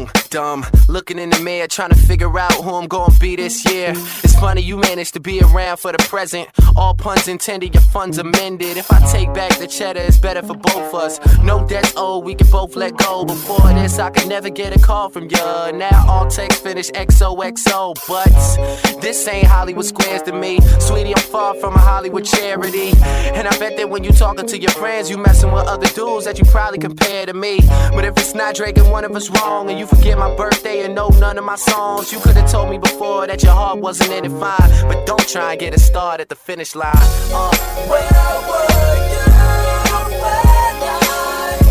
Young, 0.00 0.19
dumb, 0.30 0.64
looking 0.88 1.18
in 1.18 1.28
the 1.30 1.38
mirror, 1.40 1.66
trying 1.66 1.90
to 1.90 1.96
figure 1.96 2.38
out 2.38 2.52
who 2.52 2.74
I'm 2.74 2.86
gonna 2.86 3.12
be 3.18 3.34
this 3.36 3.64
year. 3.70 3.92
It's 4.22 4.38
funny 4.38 4.62
you 4.62 4.76
managed 4.76 5.14
to 5.14 5.20
be 5.20 5.40
around 5.40 5.78
for 5.78 5.92
the 5.92 5.98
present. 5.98 6.48
All 6.76 6.94
puns 6.94 7.26
intended, 7.26 7.74
your 7.74 7.82
funds 7.82 8.16
amended. 8.18 8.76
If 8.76 8.90
I 8.92 9.00
take 9.10 9.34
back 9.34 9.58
the 9.58 9.66
cheddar, 9.66 10.00
it's 10.00 10.16
better 10.16 10.42
for 10.42 10.54
both 10.54 10.94
of 10.94 10.94
us. 10.94 11.20
No 11.42 11.66
debts 11.66 11.92
owed, 11.96 12.24
we 12.24 12.34
can 12.36 12.48
both 12.48 12.76
let 12.76 12.96
go. 12.96 13.24
Before 13.24 13.68
this, 13.74 13.98
I 13.98 14.10
could 14.10 14.28
never 14.28 14.50
get 14.50 14.74
a 14.74 14.78
call 14.78 15.10
from 15.10 15.24
you. 15.24 15.72
Now 15.76 16.04
all 16.08 16.28
text 16.28 16.62
finish 16.62 16.90
XOXO, 16.92 17.96
but 18.06 19.00
this 19.02 19.26
ain't 19.26 19.46
Hollywood 19.46 19.84
squares 19.84 20.22
to 20.22 20.32
me. 20.32 20.60
Sweetie, 20.78 21.14
I'm 21.14 21.22
far 21.22 21.54
from 21.54 21.74
a 21.74 21.78
Hollywood 21.78 22.24
charity. 22.24 22.92
And 23.34 23.48
I 23.48 23.58
bet 23.58 23.76
that 23.76 23.90
when 23.90 24.04
you 24.04 24.12
talking 24.12 24.46
to 24.46 24.58
your 24.58 24.70
friends, 24.70 25.10
you 25.10 25.18
messing 25.18 25.50
with 25.50 25.66
other 25.66 25.88
dudes 25.88 26.24
that 26.26 26.38
you 26.38 26.44
probably 26.44 26.78
compare 26.78 27.26
to 27.26 27.34
me. 27.34 27.60
But 27.92 28.04
if 28.04 28.16
it's 28.16 28.34
not 28.34 28.54
Drake 28.54 28.78
and 28.78 28.90
one 28.92 29.04
of 29.04 29.16
us 29.16 29.28
wrong, 29.30 29.68
and 29.70 29.78
you 29.78 29.86
forget 29.86 30.19
my 30.20 30.36
birthday 30.36 30.84
and 30.84 30.94
know 30.94 31.08
none 31.18 31.38
of 31.38 31.44
my 31.44 31.56
songs, 31.56 32.12
you 32.12 32.20
could 32.20 32.36
have 32.36 32.50
told 32.50 32.68
me 32.68 32.76
before 32.76 33.26
that 33.26 33.42
your 33.42 33.52
heart 33.52 33.78
wasn't 33.78 34.12
in 34.12 34.26
it 34.26 34.38
fine. 34.38 34.70
But 34.86 35.06
don't 35.06 35.26
try 35.26 35.52
and 35.52 35.60
get 35.60 35.72
a 35.72 35.78
start 35.78 36.20
at 36.20 36.28
the 36.28 36.34
finish 36.34 36.74
line. 36.74 36.92
Uh, 37.32 37.50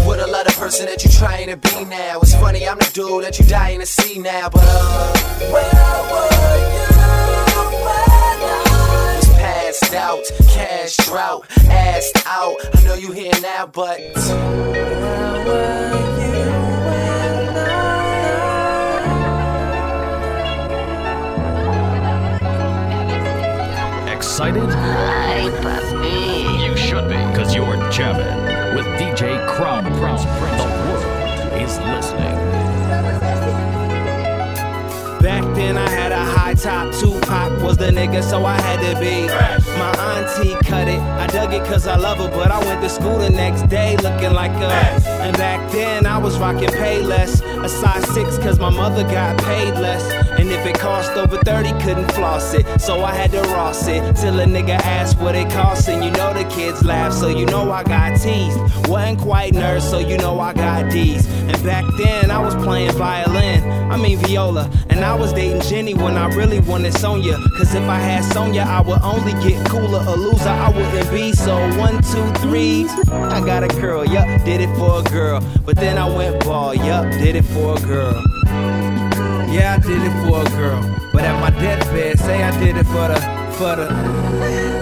with 0.08 0.20
a 0.20 0.28
lot 0.32 0.48
of 0.48 0.56
person 0.58 0.88
that 0.88 1.06
you 1.06 1.12
trying 1.12 1.48
to 1.50 1.58
be 1.58 1.86
now. 1.86 2.20
It's 2.22 2.34
funny, 2.34 2.68
I'm 2.68 2.80
the 2.80 2.90
dude 2.92 3.24
that 3.24 3.38
you 3.38 3.46
dying 3.46 3.82
to 3.82 3.86
see 3.86 4.18
now. 4.18 4.50
But 4.50 4.64
uh, 4.66 5.14
was 9.12 9.30
passed 9.38 9.94
out, 9.94 10.24
cash 10.50 10.98
drought, 11.06 11.48
assed 11.70 12.24
out. 12.26 12.56
I 12.74 12.82
know 12.84 12.96
you 12.96 13.12
here 13.12 13.40
now, 13.44 13.68
but. 13.68 14.00
Excited? 24.40 24.70
You 26.64 26.78
should 26.78 27.10
be, 27.10 27.18
because 27.28 27.54
you're 27.54 27.76
jamming 27.92 28.74
with 28.74 28.86
DJ 28.98 29.46
Crown 29.50 29.84
Prince. 30.00 30.24
The 30.24 30.30
world 30.86 31.62
is 31.62 31.78
listening. 31.80 32.38
Back 35.22 35.44
then 35.56 35.78
I 35.78 35.90
had 35.90 36.14
a 36.14 36.39
high 36.50 36.56
top, 36.56 36.94
Tupac 36.96 37.62
was 37.62 37.78
the 37.78 37.92
nigga, 37.92 38.24
so 38.24 38.46
I 38.46 38.60
had 38.62 38.80
to 38.82 39.00
be. 39.00 39.28
My 39.78 39.92
auntie 40.14 40.56
cut 40.68 40.88
it, 40.88 41.00
I 41.00 41.28
dug 41.28 41.54
it 41.54 41.64
cause 41.66 41.86
I 41.86 41.96
love 41.96 42.18
her, 42.18 42.30
but 42.30 42.52
I 42.52 42.60
went 42.66 42.82
to 42.82 42.90
school 42.90 43.20
the 43.20 43.30
next 43.30 43.68
day 43.70 43.96
looking 43.98 44.34
like 44.34 44.52
a. 44.52 44.72
And 45.24 45.38
back 45.38 45.72
then 45.72 46.06
I 46.06 46.18
was 46.18 46.40
rocking 46.40 46.70
Payless, 46.70 47.42
a 47.64 47.70
size 47.70 48.08
6 48.14 48.40
cause 48.40 48.60
my 48.60 48.70
mother 48.70 49.04
got 49.04 49.38
paid 49.44 49.74
less. 49.76 50.04
And 50.40 50.50
if 50.50 50.66
it 50.66 50.80
cost 50.80 51.12
over 51.12 51.38
30, 51.38 51.72
couldn't 51.84 52.12
floss 52.14 52.54
it, 52.54 52.66
so 52.82 53.04
I 53.04 53.14
had 53.14 53.32
to 53.32 53.42
Ross 53.50 53.88
it. 53.88 54.16
Till 54.16 54.40
a 54.40 54.46
nigga 54.46 54.78
asked 54.98 55.20
what 55.20 55.36
it 55.36 55.50
cost, 55.52 55.88
and 55.88 56.04
you 56.04 56.12
know 56.12 56.34
the 56.34 56.46
kids 56.46 56.84
laugh, 56.84 57.14
so 57.14 57.28
you 57.28 57.46
know 57.46 57.72
I 57.72 57.84
got 57.84 58.20
teased. 58.20 58.60
Wasn't 58.88 59.20
quite 59.20 59.54
nerds, 59.54 59.82
so 59.82 60.00
you 60.00 60.18
know 60.18 60.40
I 60.40 60.54
got 60.54 60.92
D's. 60.92 61.26
And 61.28 61.64
back 61.64 61.86
then 61.98 62.32
I 62.32 62.40
was 62.40 62.56
playing 62.56 62.92
violin, 62.94 63.64
I 63.92 63.98
mean 63.98 64.18
viola, 64.20 64.70
and 64.90 65.04
I 65.04 65.16
was 65.16 65.34
dating 65.34 65.62
Jenny 65.62 65.94
when 65.94 66.18
I 66.18 66.28
really 66.40 66.62
wanted 66.62 66.94
Sonya. 66.94 67.38
Cause 67.58 67.76
if 67.76 67.84
I 67.84 68.00
had 68.00 68.24
Sonya, 68.24 68.62
I 68.62 68.80
would 68.82 69.02
only 69.02 69.34
get 69.46 69.68
cooler. 69.70 70.00
A 70.08 70.16
loser, 70.16 70.48
I 70.48 70.70
wouldn't 70.70 71.12
be. 71.12 71.34
So 71.34 71.56
one, 71.78 72.02
two, 72.02 72.26
three, 72.40 72.88
I 73.36 73.42
got 73.46 73.64
a 73.64 73.68
girl, 73.68 74.06
yup, 74.06 74.26
did 74.46 74.62
it 74.62 74.74
for 74.78 75.02
a 75.02 75.04
girl. 75.04 75.44
But 75.66 75.76
then 75.76 75.98
I 75.98 76.08
went 76.08 76.46
ball, 76.46 76.74
yup, 76.74 77.12
did 77.12 77.36
it 77.36 77.44
for 77.44 77.78
a 77.78 77.82
girl. 77.82 78.16
Yeah, 79.54 79.78
I 79.78 79.86
did 79.86 80.02
it 80.02 80.16
for 80.24 80.42
a 80.42 80.50
girl. 80.58 80.82
But 81.12 81.24
at 81.26 81.36
my 81.42 81.50
deathbed, 81.60 82.20
say 82.20 82.42
I 82.42 82.58
did 82.58 82.78
it 82.78 82.86
for 82.86 83.08
the, 83.10 83.20
for 83.58 83.76
the. 83.76 84.79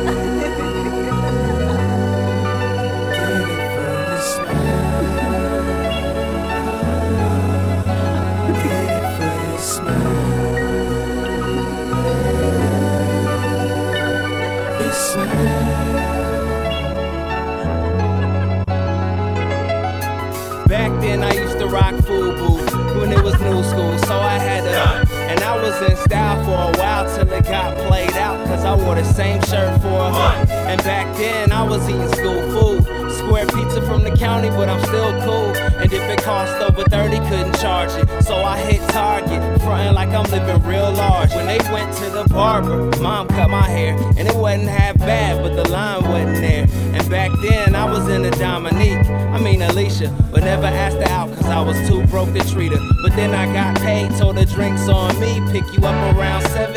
Back 20.67 20.91
then 21.01 21.23
I 21.23 21.33
used 21.33 21.59
to 21.59 21.67
rock 21.67 21.93
FUBU 21.93 22.99
when 22.99 23.11
it 23.11 23.23
was 23.23 23.39
new 23.39 23.61
school, 23.63 23.95
so 23.99 24.19
I 24.19 24.39
had 24.39 24.63
to. 24.63 25.13
And 25.13 25.39
I 25.41 25.55
was 25.61 25.79
in 25.87 25.95
style 25.97 26.43
for 26.43 26.51
a 26.51 26.81
while 26.81 27.15
till 27.15 27.31
it 27.31 27.43
got 27.43 27.77
played 27.87 28.13
out, 28.13 28.43
cause 28.47 28.65
I 28.65 28.75
wore 28.75 28.95
the 28.95 29.03
same 29.03 29.39
shirt 29.43 29.79
for 29.81 29.87
a 29.87 30.11
month. 30.11 30.49
And 30.49 30.81
back 30.83 31.15
then 31.15 31.51
I 31.51 31.61
was 31.61 31.87
eating 31.87 32.09
school 32.13 32.41
food. 32.49 32.96
Square 33.27 33.47
pizza 33.47 33.81
from 33.81 34.05
the 34.05 34.15
county, 34.15 34.47
but 34.47 34.69
I'm 34.69 34.79
still 34.85 35.11
cool. 35.23 35.53
And 35.81 35.91
if 35.91 36.01
it 36.01 36.23
cost 36.23 36.61
over 36.61 36.83
30, 36.85 37.17
couldn't 37.27 37.59
charge 37.59 37.91
it. 37.91 38.23
So 38.23 38.37
I 38.37 38.57
hit 38.57 38.79
Target, 38.91 39.61
frontin' 39.63 39.95
like 39.95 40.07
I'm 40.09 40.23
living 40.31 40.65
real 40.65 40.93
large. 40.93 41.33
When 41.35 41.45
they 41.45 41.59
went 41.69 41.93
to 41.97 42.09
the 42.09 42.25
barber, 42.29 42.89
mom 43.01 43.27
cut 43.27 43.49
my 43.49 43.67
hair. 43.67 43.97
And 44.17 44.29
it 44.29 44.33
wasn't 44.33 44.69
half 44.69 44.97
bad, 44.99 45.43
but 45.43 45.61
the 45.61 45.69
line 45.69 46.05
wasn't 46.05 46.37
there. 46.37 46.67
And 46.93 47.09
back 47.09 47.31
then 47.41 47.75
I 47.75 47.83
was 47.83 48.07
in 48.07 48.21
the 48.21 48.31
Dominique, 48.31 49.05
I 49.09 49.41
mean 49.41 49.61
Alicia. 49.61 50.07
But 50.31 50.45
never 50.45 50.67
asked 50.67 50.95
her 50.95 51.09
out, 51.09 51.27
cause 51.35 51.47
I 51.47 51.59
was 51.59 51.75
too 51.85 52.07
broke 52.07 52.31
to 52.33 52.49
treat 52.49 52.71
her. 52.71 52.79
But 53.03 53.13
then 53.17 53.33
I 53.35 53.51
got 53.51 53.75
paid, 53.81 54.09
told 54.17 54.37
her 54.37 54.45
drinks 54.45 54.87
on 54.87 55.19
me. 55.19 55.41
Pick 55.51 55.65
you 55.75 55.85
up 55.85 56.15
around 56.15 56.43
seven 56.43 56.76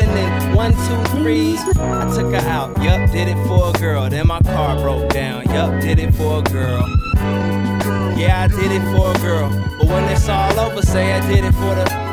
one, 0.61 0.73
two, 0.73 1.17
three. 1.17 1.57
I 1.57 2.13
took 2.15 2.31
her 2.33 2.47
out, 2.47 2.69
yup, 2.83 3.09
did 3.11 3.27
it 3.27 3.47
for 3.47 3.69
a 3.69 3.79
girl. 3.79 4.07
Then 4.09 4.27
my 4.27 4.39
car 4.41 4.77
broke 4.77 5.09
down, 5.09 5.45
yup, 5.45 5.81
did 5.81 5.97
it 5.97 6.13
for 6.13 6.39
a 6.39 6.41
girl. 6.43 6.87
Yeah, 8.15 8.43
I 8.43 8.47
did 8.47 8.71
it 8.71 8.83
for 8.93 9.09
a 9.09 9.17
girl. 9.19 9.49
But 9.79 9.87
when 9.87 10.03
it's 10.11 10.29
all 10.29 10.59
over, 10.59 10.81
say 10.83 11.13
I 11.13 11.27
did 11.27 11.45
it 11.45 11.53
for 11.53 11.73
the 11.73 12.10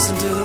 listen 0.00 0.16
to 0.16 0.39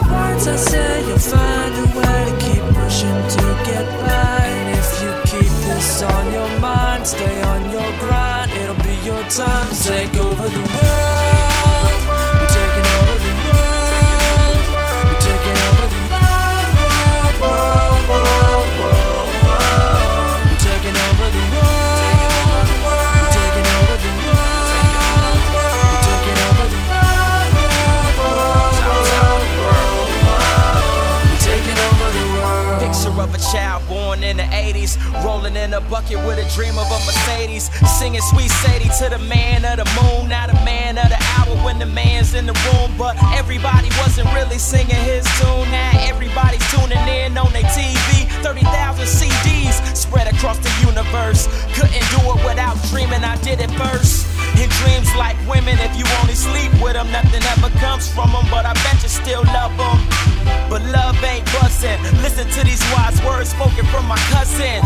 child 33.55 33.87
born 33.87 34.23
in 34.23 34.37
the 34.37 34.43
80s, 34.43 34.99
rolling 35.23 35.55
in 35.55 35.73
a 35.73 35.81
bucket 35.81 36.17
with 36.27 36.37
a 36.37 36.47
dream 36.55 36.77
of 36.77 36.87
a 36.91 36.99
Mercedes. 37.07 37.71
Singing 37.97 38.21
Sweet 38.31 38.51
Sadie 38.51 38.91
to 38.99 39.09
the 39.09 39.19
man 39.29 39.63
of 39.63 39.77
the 39.79 39.87
moon, 39.95 40.29
not 40.29 40.49
a 40.49 40.57
man 40.65 40.97
of 40.97 41.07
the 41.07 41.19
hour 41.35 41.55
when 41.63 41.79
the 41.79 41.85
man's 41.85 42.33
in 42.33 42.45
the 42.45 42.57
room. 42.67 42.91
But 42.97 43.15
everybody 43.33 43.89
wasn't 44.03 44.27
really 44.33 44.57
singing 44.57 45.03
his 45.11 45.25
tune. 45.39 45.71
Now 45.71 45.91
everybody's 46.11 46.65
tuning 46.71 47.07
in 47.07 47.37
on 47.37 47.51
their 47.53 47.69
TV. 47.71 48.27
30,000 48.43 49.05
CDs 49.05 49.95
spread 49.95 50.27
across 50.27 50.57
the 50.59 50.73
universe. 50.85 51.47
Couldn't 51.75 52.05
do 52.15 52.21
it 52.35 52.39
without 52.43 52.75
dreaming, 52.91 53.23
I 53.23 53.37
did 53.37 53.61
it 53.61 53.71
first. 53.71 54.34
In 54.61 54.69
dreams 54.81 55.09
like 55.15 55.35
women, 55.47 55.75
if 55.79 55.95
you 55.97 56.05
only 56.21 56.35
sleep 56.35 56.71
with 56.81 56.93
them, 56.93 57.11
nothing 57.11 57.43
ever 57.55 57.69
comes 57.79 58.07
from 58.07 58.31
them. 58.31 58.45
But 58.49 58.65
I 58.65 58.73
bet 58.85 59.03
you 59.03 59.09
still 59.09 59.43
love 59.51 59.75
them. 59.75 59.99
But 60.69 60.81
love 60.89 61.17
ain't 61.23 61.45
bustin'. 61.51 61.99
Listen 62.23 62.47
to 62.55 62.61
these 62.63 62.83
wise 62.95 63.19
words 63.23 63.49
spoken 63.49 63.85
from 63.91 64.05
my 64.07 64.17
cousin. 64.31 64.79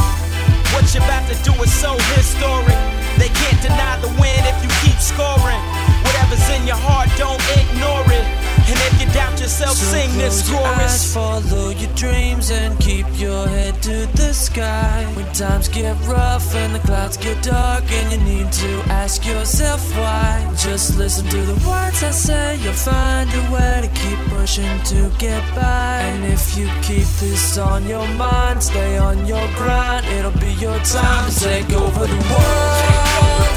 What 0.74 0.90
you're 0.94 1.04
about 1.04 1.26
to 1.30 1.38
do 1.44 1.54
is 1.62 1.72
so 1.72 1.94
historic. 2.18 2.78
They 3.18 3.30
can't 3.30 3.62
deny 3.62 4.00
the 4.02 4.10
win 4.20 4.42
if 4.50 4.58
you 4.64 4.70
keep 4.82 5.00
scoring. 5.00 5.62
Whatever's 6.06 6.46
in 6.56 6.66
your 6.66 6.80
heart, 6.80 7.10
don't 7.18 7.42
ignore 7.58 8.06
it. 8.10 8.49
And 8.70 8.78
if 8.86 9.02
you 9.02 9.08
doubt 9.14 9.40
yourself, 9.40 9.76
So 9.76 9.86
sing 9.96 10.16
this 10.20 10.48
chorus. 10.48 11.12
follow 11.12 11.70
your 11.72 11.92
dreams 11.96 12.52
and 12.52 12.80
keep 12.80 13.08
your 13.16 13.48
head 13.48 13.82
to 13.82 14.06
the 14.16 14.32
sky. 14.32 15.06
When 15.16 15.26
times 15.34 15.68
get 15.68 15.96
rough 16.06 16.54
and 16.54 16.76
the 16.76 16.80
clouds 16.80 17.18
get 17.18 17.42
dark 17.42 17.84
and 17.92 18.12
you 18.12 18.20
need 18.32 18.52
to 18.52 18.72
ask 19.04 19.26
yourself 19.26 19.82
why. 19.98 20.54
Just 20.56 20.98
listen 21.00 21.26
to 21.30 21.42
the 21.52 21.58
words 21.68 22.04
I 22.04 22.12
say, 22.12 22.58
you'll 22.58 22.74
find 22.74 23.28
a 23.34 23.44
way 23.52 23.80
to 23.82 23.90
keep 24.02 24.20
pushing 24.38 24.78
to 24.92 25.10
get 25.18 25.44
by. 25.56 26.02
And 26.12 26.32
if 26.32 26.56
you 26.56 26.68
keep 26.84 27.10
this 27.20 27.58
on 27.58 27.88
your 27.88 28.08
mind, 28.10 28.62
stay 28.62 29.00
on 29.00 29.26
your 29.26 29.48
grind, 29.56 30.06
it'll 30.06 30.40
be 30.40 30.54
your 30.62 30.78
time 30.80 31.32
to 31.32 31.40
take 31.40 31.72
over 31.74 32.06
the 32.06 32.22
world. 32.30 33.50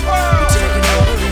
Taking 0.56 0.86
over 0.96 1.16
the 1.16 1.26
world. 1.26 1.31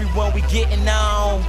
Everyone 0.00 0.32
we 0.32 0.40
getting 0.42 0.86
on. 0.86 1.42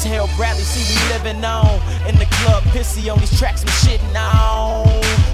Tell 0.00 0.26
Bradley, 0.36 0.62
see 0.62 0.84
we 0.88 0.96
living 1.12 1.44
on. 1.44 1.80
In 2.08 2.16
the 2.16 2.24
club, 2.40 2.62
pissy 2.72 3.12
on 3.12 3.18
these 3.18 3.38
tracks, 3.38 3.62
we 3.62 3.70
shitting 3.84 4.16
on. 4.16 4.88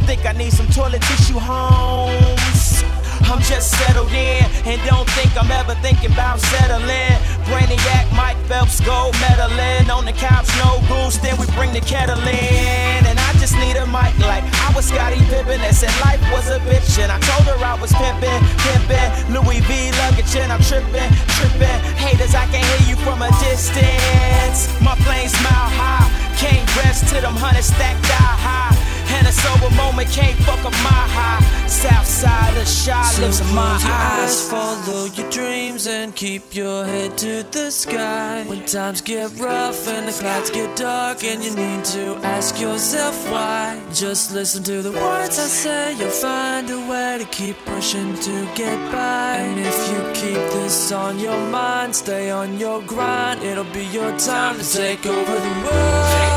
Think 0.06 0.26
I 0.26 0.32
need 0.32 0.52
some 0.52 0.66
toilet 0.66 1.00
tissue, 1.02 1.38
homes. 1.38 2.82
I'm 3.30 3.40
just 3.42 3.70
settled 3.78 4.10
in 4.10 4.42
and 4.66 4.82
don't 4.88 5.08
think 5.10 5.30
I'm 5.40 5.50
ever 5.52 5.74
thinking 5.76 6.10
about 6.10 6.40
settling. 6.40 7.14
Brainiac, 7.46 8.10
Mike 8.16 8.38
Phelps, 8.48 8.80
gold 8.80 9.14
medalin'. 9.20 9.88
On 9.88 10.04
the 10.04 10.12
couch, 10.12 10.48
no 10.58 10.82
goose, 10.88 11.18
then 11.18 11.38
we 11.38 11.46
bring 11.54 11.72
the 11.72 11.80
kettle 11.80 12.18
in. 12.18 13.09
And 13.52 13.62
just 13.62 13.66
need 13.66 13.80
a 13.80 13.86
mic 13.86 14.16
like 14.18 14.44
I 14.44 14.72
was 14.74 14.86
Scottie 14.86 15.20
Pippen 15.26 15.60
that 15.60 15.74
said 15.74 15.90
life 16.04 16.20
was 16.32 16.50
a 16.50 16.58
bitch. 16.60 16.98
And 17.02 17.10
I 17.10 17.18
told 17.18 17.46
her 17.48 17.64
I 17.64 17.74
was 17.80 17.92
pimpin', 17.92 18.40
pimpin'. 18.62 19.10
Louis 19.32 19.60
V 19.60 19.90
luggage 19.98 20.36
and 20.36 20.52
I'm 20.52 20.60
trippin', 20.60 21.10
trippin'. 21.38 21.80
Haters, 21.96 22.34
I 22.34 22.46
can 22.46 22.62
hear 22.62 22.90
you 22.90 22.96
from 23.02 23.22
a 23.22 23.30
distance. 23.40 24.68
My 24.80 24.94
flames 25.02 25.34
mile 25.42 25.70
high, 25.72 26.06
can't 26.36 26.64
rest 26.76 27.08
till 27.08 27.22
them 27.22 27.34
hundred 27.34 27.64
stacked 27.64 28.02
die 28.02 28.14
high. 28.14 28.69
And 29.16 29.26
a 29.26 29.32
sober 29.32 29.74
moment 29.74 30.08
can't 30.10 30.38
fuck 30.44 30.64
up 30.64 30.72
my 30.84 31.02
high. 31.16 31.60
South 31.66 32.06
side 32.06 32.56
of 32.58 32.68
Shy 32.68 33.02
So 33.02 33.22
lives 33.22 33.40
in 33.40 33.54
my 33.54 33.78
your 33.78 33.90
eyes. 33.90 34.22
eyes, 34.22 34.50
follow 34.50 35.04
your 35.06 35.30
dreams 35.30 35.86
and 35.86 36.14
keep 36.14 36.54
your 36.54 36.84
head 36.84 37.16
to 37.18 37.42
the 37.44 37.70
sky. 37.70 38.44
When 38.46 38.66
times 38.66 39.00
get 39.00 39.30
rough 39.38 39.88
and 39.88 40.06
the 40.06 40.12
clouds 40.12 40.50
get 40.50 40.76
dark 40.76 41.24
and 41.24 41.42
you 41.42 41.54
need 41.54 41.84
to 41.96 42.16
ask 42.22 42.60
yourself 42.60 43.16
why. 43.30 43.80
Just 43.94 44.32
listen 44.32 44.62
to 44.64 44.82
the 44.82 44.92
words 44.92 45.38
I 45.38 45.48
say, 45.62 45.96
you'll 45.96 46.10
find 46.10 46.68
a 46.70 46.80
way 46.90 47.16
to 47.18 47.24
keep 47.26 47.56
pushing 47.64 48.14
to 48.14 48.48
get 48.54 48.78
by. 48.92 49.36
And 49.36 49.58
if 49.60 49.78
you 49.90 50.00
keep 50.12 50.42
this 50.52 50.92
on 50.92 51.18
your 51.18 51.38
mind, 51.48 51.96
stay 51.96 52.30
on 52.30 52.58
your 52.58 52.82
grind, 52.82 53.42
it'll 53.42 53.72
be 53.72 53.86
your 53.86 54.16
time 54.18 54.58
to 54.58 54.64
take 54.64 55.06
over 55.06 55.34
the 55.46 55.54
world. 55.64 56.30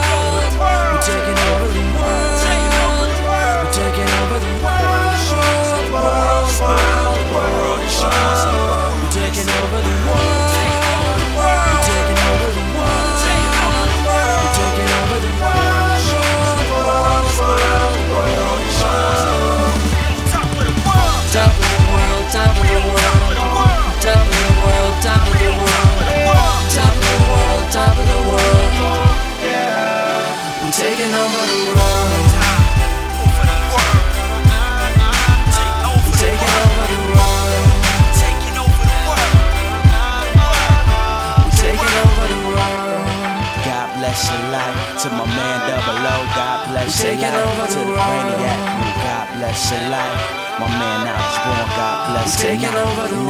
We're 0.59 1.01
taking 1.01 1.39
over 1.51 1.67
the 1.73 1.82
world, 6.59 6.77
world, 7.33 7.33
world, 7.33 7.89
world. 7.89 8.53
We're 8.53 8.62
God 44.23 44.31
bless 44.31 44.41
your 44.41 44.51
life 44.51 45.01
to 45.03 45.09
my 45.09 45.25
man 45.25 45.59
Double 45.67 45.99
O. 45.99 46.15
God 46.35 46.59
bless 46.71 47.03
your 47.03 47.15
life 47.15 47.35
over 47.35 47.67
to 47.67 47.79
the 47.79 47.85
the 47.85 47.91
Brainiac. 47.91 48.59
God 49.03 49.27
bless 49.37 49.71
your 49.71 49.89
life. 49.89 50.59
My 50.59 50.67
man 50.79 51.07
Alex 51.11 51.33
Born. 51.43 51.67
God 51.75 51.97
bless 52.11 52.43
your 52.43 52.55
life. 52.55 52.87
over 52.87 53.07
the 53.15 53.21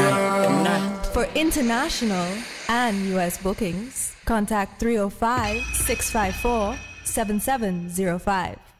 night. 0.63 0.91
world. 0.97 1.07
For 1.07 1.25
international 1.35 2.27
and 2.69 2.97
U.S. 3.17 3.41
bookings, 3.41 4.15
contact 4.25 4.79
305 4.79 5.63
654 5.73 6.77
7705. 7.05 8.72